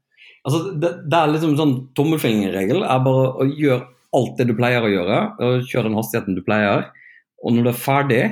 Altså, 0.44 0.66
det, 0.76 0.92
det, 1.08 1.16
er 1.22 1.32
liksom 1.32 1.56
sånn 1.56 1.78
tommelfingerregel 1.96 2.84
er 2.84 3.08
bare 3.08 3.30
å 3.40 3.48
gjøre 3.48 3.88
alt 4.18 4.38
det 4.40 4.48
du 4.50 4.56
pleier 4.58 4.86
å 4.86 4.92
gjøre, 4.92 5.20
og 5.44 5.70
kjøre 5.70 5.90
den 5.90 5.98
hastigheten 6.00 6.38
du 6.38 6.44
pleier. 6.46 6.90
Og 7.44 7.56
når 7.56 7.68
du 7.68 7.72
er 7.72 7.80
ferdig, 7.80 8.24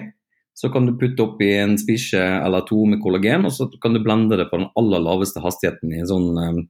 så 0.57 0.69
kan 0.71 0.85
du 0.85 0.93
putte 0.99 1.25
oppi 1.25 1.49
en 1.57 1.77
spisje 1.79 2.21
eller 2.21 2.65
to 2.67 2.83
med 2.89 3.01
kollagen, 3.03 3.47
og 3.47 3.55
så 3.55 3.67
kan 3.81 3.95
du 3.95 4.03
blende 4.03 4.37
det 4.39 4.49
på 4.51 4.59
den 4.59 4.69
aller 4.79 5.03
laveste 5.03 5.43
hastigheten 5.43 5.95
i 5.95 6.03
sånn 6.07 6.29
eh, 6.37 6.61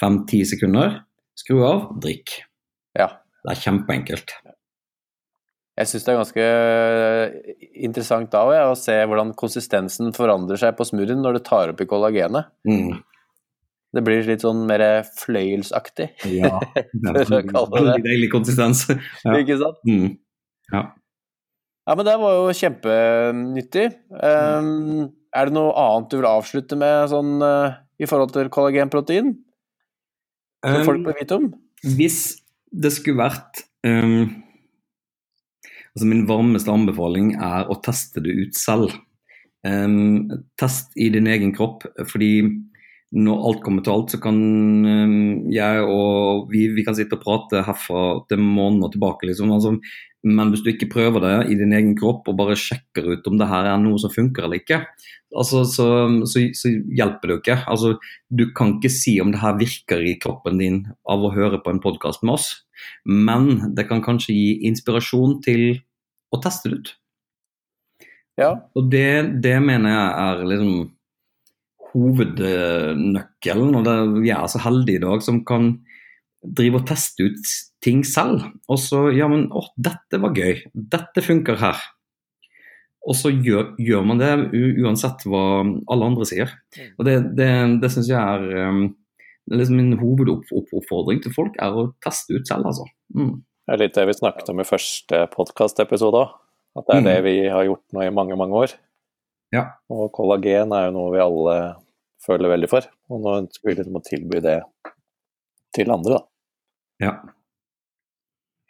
fem-ti 0.00 0.42
sekunder. 0.48 1.00
Skru 1.36 1.60
av, 1.66 1.88
drikk. 2.02 2.38
Ja. 2.96 3.10
Det 3.44 3.52
er 3.52 3.62
kjempeenkelt. 3.62 4.38
Jeg 5.76 5.90
syns 5.90 6.06
det 6.06 6.12
er 6.12 6.18
ganske 6.22 6.44
eh, 6.48 7.56
interessant 7.84 8.30
da 8.32 8.46
å 8.70 8.76
se 8.80 8.96
hvordan 9.04 9.34
konsistensen 9.36 10.14
forandrer 10.16 10.58
seg 10.60 10.72
på 10.78 10.86
smoothien 10.88 11.20
når 11.20 11.36
du 11.36 11.44
tar 11.44 11.74
oppi 11.74 11.84
kollagenet. 11.88 12.48
Mm. 12.68 12.96
Det 13.96 14.02
blir 14.04 14.26
litt 14.28 14.44
sånn 14.44 14.66
mer 14.68 14.82
fløyelsaktig. 15.16 16.10
Ja, 16.28 16.58
det 16.92 17.12
er 17.14 17.32
en 17.38 17.72
veldig 17.72 18.02
deilig 18.04 18.30
konsistens. 18.34 18.84
Ja. 19.24 19.36
Ikke 19.40 19.56
sant? 19.60 19.80
Mm. 19.88 20.16
Ja. 20.72 20.82
Ja, 21.86 21.94
men 21.94 22.06
det 22.08 22.16
var 22.18 22.34
jo 22.34 22.54
kjempenyttig. 22.58 23.86
Um, 24.10 25.06
er 25.36 25.48
det 25.48 25.54
noe 25.54 25.70
annet 25.78 26.10
du 26.10 26.18
vil 26.18 26.28
avslutte 26.28 26.78
med 26.78 27.12
sånn 27.12 27.36
uh, 27.40 27.76
i 28.02 28.08
forhold 28.10 28.34
til 28.34 28.50
kollagenprotein? 28.52 29.30
Som 30.66 30.80
um, 30.82 30.86
folk 30.88 31.06
bør 31.06 31.18
vite 31.20 31.38
om? 31.38 31.48
Hvis 31.96 32.18
det 32.74 32.90
skulle 32.96 33.22
vært 33.22 33.62
um, 33.86 34.42
Altså 35.96 36.08
min 36.10 36.26
varmeste 36.28 36.68
anbefaling 36.74 37.30
er 37.40 37.70
å 37.72 37.78
teste 37.80 38.20
det 38.20 38.34
ut 38.36 38.58
selv. 38.58 38.90
test 40.60 40.90
i 41.00 41.06
din 41.08 41.26
egen 41.26 41.54
kropp, 41.56 41.86
fordi 42.10 42.44
når 43.16 43.44
alt 43.48 43.62
kommer 43.64 43.84
til 43.84 43.94
alt, 43.94 44.12
så 44.12 44.18
kan 44.20 44.36
jeg 45.52 45.84
og 45.88 46.50
vi, 46.52 46.66
vi 46.76 46.84
kan 46.84 46.96
sitte 46.96 47.16
og 47.16 47.22
prate 47.22 47.62
herfra 47.64 48.02
til 48.28 48.42
måneder 48.42 48.92
tilbake. 48.92 49.28
Liksom. 49.30 49.54
Altså, 49.56 49.76
men 50.26 50.50
hvis 50.50 50.64
du 50.64 50.72
ikke 50.72 50.90
prøver 50.90 51.22
det 51.22 51.36
i 51.52 51.56
din 51.58 51.72
egen 51.76 51.94
kropp 51.98 52.28
og 52.28 52.36
bare 52.38 52.58
sjekker 52.58 53.06
ut 53.14 53.28
om 53.30 53.38
det 53.40 53.48
her 53.48 53.68
er 53.70 53.78
noe 53.80 54.00
som 54.02 54.12
funker 54.12 54.46
eller 54.46 54.60
ikke, 54.60 54.82
altså, 55.30 55.62
så, 55.70 55.86
så, 56.28 56.42
så, 56.58 56.72
hjelper 56.98 57.30
det 57.30 57.36
jo 57.36 57.40
ikke. 57.44 57.58
Altså, 57.70 57.94
du 58.28 58.48
kan 58.56 58.76
ikke 58.76 58.92
si 58.92 59.16
om 59.22 59.32
det 59.32 59.40
her 59.42 59.56
virker 59.60 60.02
i 60.02 60.16
kroppen 60.22 60.60
din 60.60 60.82
av 61.08 61.24
å 61.24 61.32
høre 61.34 61.62
på 61.62 61.72
en 61.72 61.82
podkast 61.84 62.26
med 62.26 62.36
oss, 62.36 62.50
men 63.06 63.72
det 63.78 63.86
kan 63.88 64.04
kanskje 64.04 64.36
gi 64.36 64.48
inspirasjon 64.68 65.38
til 65.46 65.78
å 66.34 66.42
teste 66.42 66.72
det 66.72 66.80
ut. 66.80 66.94
Ja. 68.36 68.50
Og 68.76 68.90
det, 68.92 69.40
det 69.44 69.56
mener 69.64 69.94
jeg 69.94 70.08
er 70.26 70.44
liksom 70.50 70.74
hovednøkkelen. 71.96 73.76
Og 73.78 73.86
det, 73.86 73.96
vi 74.22 74.32
er 74.34 74.46
så 74.52 74.60
heldige 74.66 75.00
i 75.00 75.04
dag 75.06 75.24
som 75.24 75.42
kan 75.48 75.72
drive 76.46 76.80
og 76.80 76.86
teste 76.88 77.26
ut 77.26 77.52
ting 77.84 78.04
selv. 78.06 78.44
Og 78.68 78.80
så 78.82 79.08
Ja, 79.14 79.28
men 79.32 79.48
å, 79.50 79.64
dette 79.76 80.20
var 80.22 80.36
gøy. 80.36 80.62
Dette 80.74 81.24
funker 81.24 81.58
her. 81.60 81.80
Og 83.06 83.14
så 83.14 83.30
gjør, 83.30 83.74
gjør 83.78 84.06
man 84.06 84.18
det 84.18 84.30
uansett 84.82 85.22
hva 85.30 85.62
alle 85.62 86.06
andre 86.10 86.26
sier. 86.26 86.54
Og 86.98 87.06
det, 87.06 87.20
det, 87.38 87.50
det 87.82 87.90
syns 87.94 88.10
jeg 88.10 88.18
er 88.18 88.70
um, 88.70 88.88
liksom 89.52 89.78
Min 89.78 89.98
hovedoppfordring 90.00 91.22
til 91.22 91.34
folk 91.34 91.54
er 91.62 91.70
å 91.70 91.92
teste 92.02 92.34
ut 92.34 92.48
selv, 92.48 92.66
altså. 92.66 92.88
Mm. 93.14 93.36
Det 93.66 93.74
er 93.74 93.82
litt 93.82 93.94
det 93.98 94.08
vi 94.08 94.16
snakket 94.18 94.50
om 94.50 94.62
i 94.62 94.66
første 94.66 95.22
podkastepisode 95.30 96.18
òg. 96.18 96.34
At 96.76 96.90
det 96.90 96.96
er 96.96 97.00
mm. 97.00 97.06
det 97.06 97.16
vi 97.24 97.36
har 97.48 97.64
gjort 97.66 97.94
nå 97.94 98.02
i 98.04 98.12
mange, 98.14 98.36
mange 98.38 98.58
år. 98.66 98.74
Ja. 99.54 99.62
Og 99.92 100.10
kollagen 100.14 100.74
er 100.74 100.88
jo 100.88 100.96
noe 100.98 101.14
vi 101.14 101.22
alle 101.22 101.56
føler 102.26 102.52
veldig 102.52 102.70
for. 102.70 102.88
Og 103.12 103.22
nå 103.22 103.38
ønsker 103.44 103.70
vi 103.70 103.78
liksom 103.78 103.98
å 103.98 104.04
tilby 104.04 104.42
det 104.44 104.58
til 105.76 105.92
andre, 105.92 106.18
da. 106.18 107.06
Ja. 107.06 107.14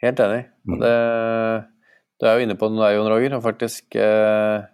Helt 0.03 0.19
enig. 0.21 0.41
Mm. 0.67 0.79
Det, 0.81 0.95
du 2.19 2.27
er 2.27 2.37
jo 2.37 2.47
inne 2.47 2.57
på 2.59 2.69
noe, 2.73 2.91
Jon 2.93 3.09
Roger, 3.09 3.37
å 3.37 3.43
faktisk 3.43 3.97
eh, 3.97 4.67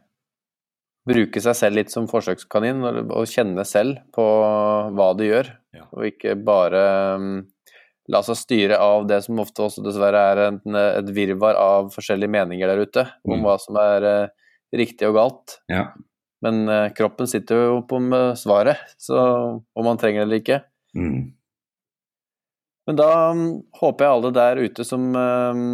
bruke 1.07 1.43
seg 1.43 1.57
selv 1.59 1.79
litt 1.79 1.93
som 1.93 2.07
forsøkskanin 2.11 2.83
og, 2.83 2.99
og 3.11 3.29
kjenne 3.29 3.65
selv 3.67 4.01
på 4.15 4.23
hva 4.95 5.09
du 5.19 5.25
gjør, 5.27 5.51
ja. 5.75 5.87
og 5.91 6.07
ikke 6.07 6.35
bare 6.39 6.83
um, 7.19 7.33
la 8.11 8.23
seg 8.25 8.39
styre 8.39 8.79
av 8.83 9.07
det 9.07 9.21
som 9.25 9.39
ofte 9.43 9.65
også 9.65 9.83
dessverre 9.85 10.23
er 10.31 10.41
en, 10.47 10.61
et 10.79 11.11
virvar 11.15 11.59
av 11.59 11.91
forskjellige 11.93 12.31
meninger 12.35 12.71
der 12.71 12.83
ute 12.83 13.05
om 13.23 13.37
mm. 13.37 13.45
hva 13.45 13.57
som 13.61 13.79
er 13.79 14.07
uh, 14.07 14.33
riktig 14.75 15.07
og 15.09 15.19
galt. 15.19 15.57
Ja. 15.71 15.89
Men 16.43 16.65
uh, 16.67 16.91
kroppen 16.95 17.29
sitter 17.29 17.61
jo 17.69 17.79
på 17.87 18.01
med 18.03 18.35
svaret, 18.39 18.81
så 18.99 19.17
om 19.63 19.87
man 19.87 19.99
trenger 20.01 20.23
det 20.23 20.27
eller 20.27 20.41
ikke. 20.43 20.59
Mm. 20.97 21.31
Men 22.89 22.99
da 22.99 23.09
um, 23.31 23.43
håper 23.79 24.05
jeg 24.05 24.17
alle 24.17 24.31
der 24.35 24.63
ute 24.65 24.85
som 24.87 25.05
um, 25.15 25.67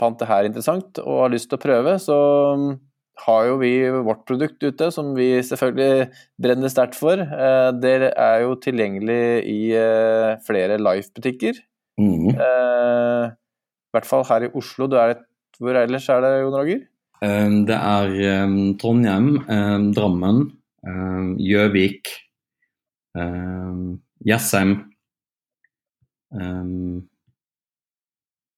fant 0.00 0.18
det 0.18 0.26
her 0.26 0.48
interessant 0.48 0.98
og 1.04 1.24
har 1.24 1.34
lyst 1.34 1.50
til 1.52 1.60
å 1.60 1.62
prøve, 1.62 1.94
så 2.02 2.16
um, 2.58 2.72
har 3.22 3.46
jo 3.46 3.60
vi 3.60 3.72
vårt 4.02 4.24
produkt 4.26 4.64
ute, 4.64 4.88
som 4.94 5.12
vi 5.14 5.28
selvfølgelig 5.46 6.08
brenner 6.40 6.72
sterkt 6.72 6.96
for. 6.96 7.20
Det 7.20 7.90
er 8.08 8.36
jo 8.46 8.54
tilgjengelig 8.64 9.24
i 9.44 9.58
flere 10.46 10.78
Life-butikker. 10.80 11.58
Mm. 12.00 12.30
I 12.32 13.92
hvert 13.92 14.08
fall 14.08 14.24
her 14.24 14.46
i 14.46 14.50
Oslo. 14.56 14.88
Er, 14.96 15.20
hvor 15.60 15.76
ellers 15.76 16.08
er 16.08 16.24
det, 16.24 16.32
Jon 16.40 16.56
Roger? 16.56 16.80
Um, 17.20 17.66
det 17.68 17.76
er 17.76 18.14
um, 18.44 18.58
Trondheim, 18.80 19.34
um, 19.44 19.90
Drammen, 19.96 20.46
Gjøvik, 21.36 22.08
Jessheim 24.24 24.70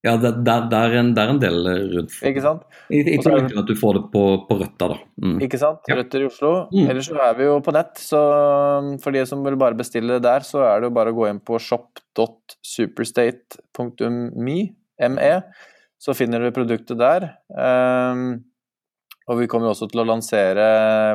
ja, 0.03 0.17
det, 0.19 0.33
det, 0.43 0.55
det, 0.71 0.77
er 0.77 0.93
en, 0.99 1.15
det, 1.15 1.23
er 1.23 1.29
en, 1.31 1.39
del 1.39 1.69
rundt. 1.93 2.15
Ikke 2.27 2.41
sant? 2.43 2.65
I, 2.91 3.05
i 3.07 3.19
tillegg 3.23 3.45
til 3.53 3.61
at 3.61 3.69
du 3.69 3.77
får 3.79 3.95
det 4.01 4.09
på, 4.11 4.23
på 4.49 4.57
Røtta, 4.59 4.89
da. 4.91 4.97
Mm. 5.23 5.37
Ikke 5.47 5.59
sant. 5.61 5.79
Røtter 5.87 6.21
i 6.25 6.27
Oslo. 6.27 6.51
Mm. 6.73 6.89
Ellers 6.91 7.07
så 7.07 7.15
er 7.23 7.37
vi 7.39 7.45
jo 7.47 7.61
på 7.63 7.71
nett, 7.77 7.95
så 8.03 8.19
for 9.05 9.11
de 9.15 9.23
som 9.31 9.45
vil 9.47 9.57
bare 9.61 9.79
bestille 9.79 10.19
der, 10.25 10.41
så 10.47 10.59
er 10.67 10.83
det 10.83 10.87
jo 10.91 10.97
bare 10.99 11.11
å 11.15 11.19
gå 11.21 11.25
inn 11.31 11.39
på 11.47 11.55
shop.superstate.me, 11.63 14.59
så 16.03 16.11
finner 16.19 16.39
du 16.43 16.57
produktet 16.57 16.99
der. 16.99 17.21
Um, 17.55 18.43
og 19.31 19.39
vi 19.39 19.49
kommer 19.51 19.71
også 19.71 19.89
til 19.91 20.03
å 20.03 20.09
lansere 20.09 20.67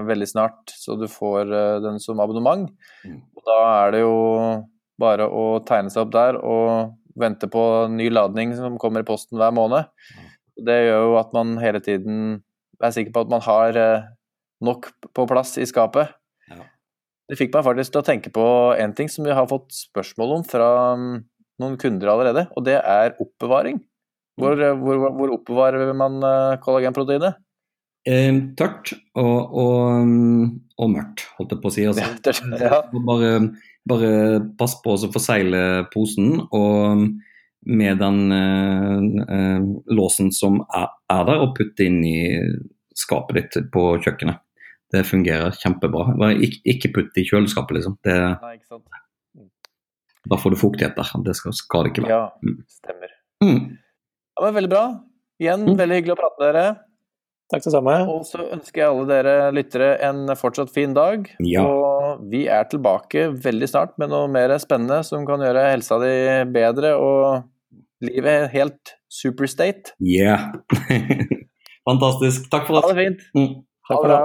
veldig 0.07 0.29
snart, 0.29 0.73
så 0.79 0.95
du 0.99 1.07
får 1.11 1.51
uh, 1.51 1.79
den 1.83 1.99
som 2.03 2.21
abonnement. 2.23 2.69
Mm. 3.03 3.19
Og 3.35 3.43
da 3.47 3.57
er 3.81 3.95
det 3.95 4.03
jo 4.05 4.15
bare 5.01 5.27
å 5.27 5.59
tegne 5.67 5.93
seg 5.93 6.05
opp 6.05 6.13
der 6.15 6.39
og 6.39 6.95
vente 7.17 7.49
på 7.51 7.61
ny 7.91 8.09
ladning 8.13 8.53
som 8.57 8.77
kommer 8.81 9.03
i 9.03 9.07
posten 9.07 9.39
hver 9.39 9.53
måned. 9.55 9.89
Det 10.57 10.77
gjør 10.87 11.09
jo 11.09 11.17
at 11.19 11.33
man 11.35 11.57
hele 11.61 11.81
tiden 11.83 12.39
er 12.81 12.93
sikker 12.93 13.13
på 13.13 13.25
at 13.25 13.33
man 13.33 13.43
har 13.45 13.77
eh, 13.77 14.07
nok 14.65 14.89
på 15.17 15.25
plass 15.29 15.55
i 15.61 15.67
skapet. 15.69 16.13
Det 17.27 17.35
fikk 17.35 17.51
meg 17.57 17.65
faktisk 17.65 17.91
til 17.91 17.99
å 17.99 18.07
tenke 18.07 18.31
på 18.31 18.45
en 18.79 18.93
ting 18.95 19.09
som 19.11 19.25
vi 19.27 19.35
har 19.35 19.49
fått 19.49 19.73
spørsmål 19.75 20.37
om 20.37 20.43
fra 20.47 20.69
mm, 20.95 21.15
noen 21.59 21.75
kunder 21.81 22.13
allerede, 22.13 22.45
og 22.55 22.63
det 22.63 22.77
er 22.79 23.17
oppbevaring. 23.19 23.81
Hvor, 24.39 24.55
mm. 24.55 24.85
hvor, 24.85 25.01
hvor 25.17 25.33
oppbevarer 25.35 25.91
man 25.97 26.21
eh, 26.23 26.59
kollagenproteinet? 26.63 27.41
Eh, 28.07 28.36
tørt 28.60 28.93
og, 29.19 29.55
og, 29.57 30.05
mm, 30.07 30.43
og, 30.77 30.91
mørkt, 30.93 31.25
holdt 31.38 31.55
jeg 31.55 31.63
på 31.63 31.71
å 31.71 31.75
si. 31.75 31.88
Altså. 31.89 32.36
Ja, 32.62 32.81
bare, 33.07 33.31
bare, 33.89 34.12
pass 34.60 34.77
på 34.83 34.95
å 34.95 35.10
forsegle 35.12 35.62
posen, 35.93 36.38
og 36.55 37.07
med 37.67 37.99
den 37.99 38.19
eh, 38.31 39.07
eh, 39.36 39.67
låsen 39.91 40.31
som 40.31 40.62
er, 40.69 40.88
er, 41.12 41.23
der, 41.27 41.43
og 41.43 41.55
putte 41.57 41.88
inn 41.88 41.99
i 42.07 42.19
skapet 42.97 43.41
ditt 43.41 43.71
på 43.73 43.89
kjøkkenet. 44.05 44.39
Det 44.93 45.03
fungerer 45.03 45.51
kjempebra. 45.60 46.13
Ikke, 46.39 46.62
ikke 46.71 46.93
putt 46.95 47.12
det 47.15 47.25
i 47.25 47.27
kjøleskapet, 47.27 47.75
liksom. 47.75 47.97
Det, 48.07 48.15
Nei. 48.39 48.55
Mm. 49.36 49.49
Da 50.31 50.39
får 50.39 50.55
du 50.55 50.62
fuktighet 50.62 50.95
der. 50.95 51.12
Det 51.25 51.36
skal, 51.36 51.55
skal 51.57 51.83
det 51.83 51.91
ikke 51.91 52.05
være. 52.05 52.21
Ja, 52.23 52.63
stemmer. 52.71 53.12
Mm. 53.43 53.60
Ja, 53.75 54.45
men 54.45 54.55
Veldig 54.62 54.71
bra. 54.71 54.86
Igjen, 55.43 55.67
mm. 55.67 55.75
veldig 55.77 55.99
hyggelig 55.99 56.15
å 56.15 56.21
prate 56.21 56.39
med 56.39 56.47
dere. 56.47 56.67
Takk 57.47 57.63
det 57.63 57.71
samme. 57.71 57.93
Og 58.12 58.25
så 58.27 58.43
ønsker 58.43 58.81
jeg 58.81 58.91
alle 58.91 59.05
dere 59.07 59.36
lyttere 59.55 59.93
en 60.03 60.25
fortsatt 60.36 60.71
fin 60.75 60.95
dag. 60.95 61.29
Ja. 61.39 61.63
Og 61.63 62.25
vi 62.31 62.43
er 62.51 62.67
tilbake 62.67 63.29
veldig 63.45 63.69
snart 63.71 63.93
med 64.01 64.12
noe 64.12 64.27
mer 64.31 64.51
spennende 64.60 64.99
som 65.07 65.23
kan 65.27 65.43
gjøre 65.45 65.69
helsa 65.71 65.99
di 66.03 66.12
bedre 66.51 66.95
og 66.99 67.45
livet 68.03 68.51
helt 68.51 68.97
superstate. 69.07 69.95
Yeah. 70.03 70.51
Fantastisk. 71.88 72.49
Takk 72.51 72.67
for 72.67 72.81
oss. 72.81 72.89
Ha 72.89 72.91
det 72.91 73.05
fint. 73.05 73.23
Mm. 73.38 73.63
Ha 73.88 74.01
det 74.01 74.12
bra. 74.12 74.19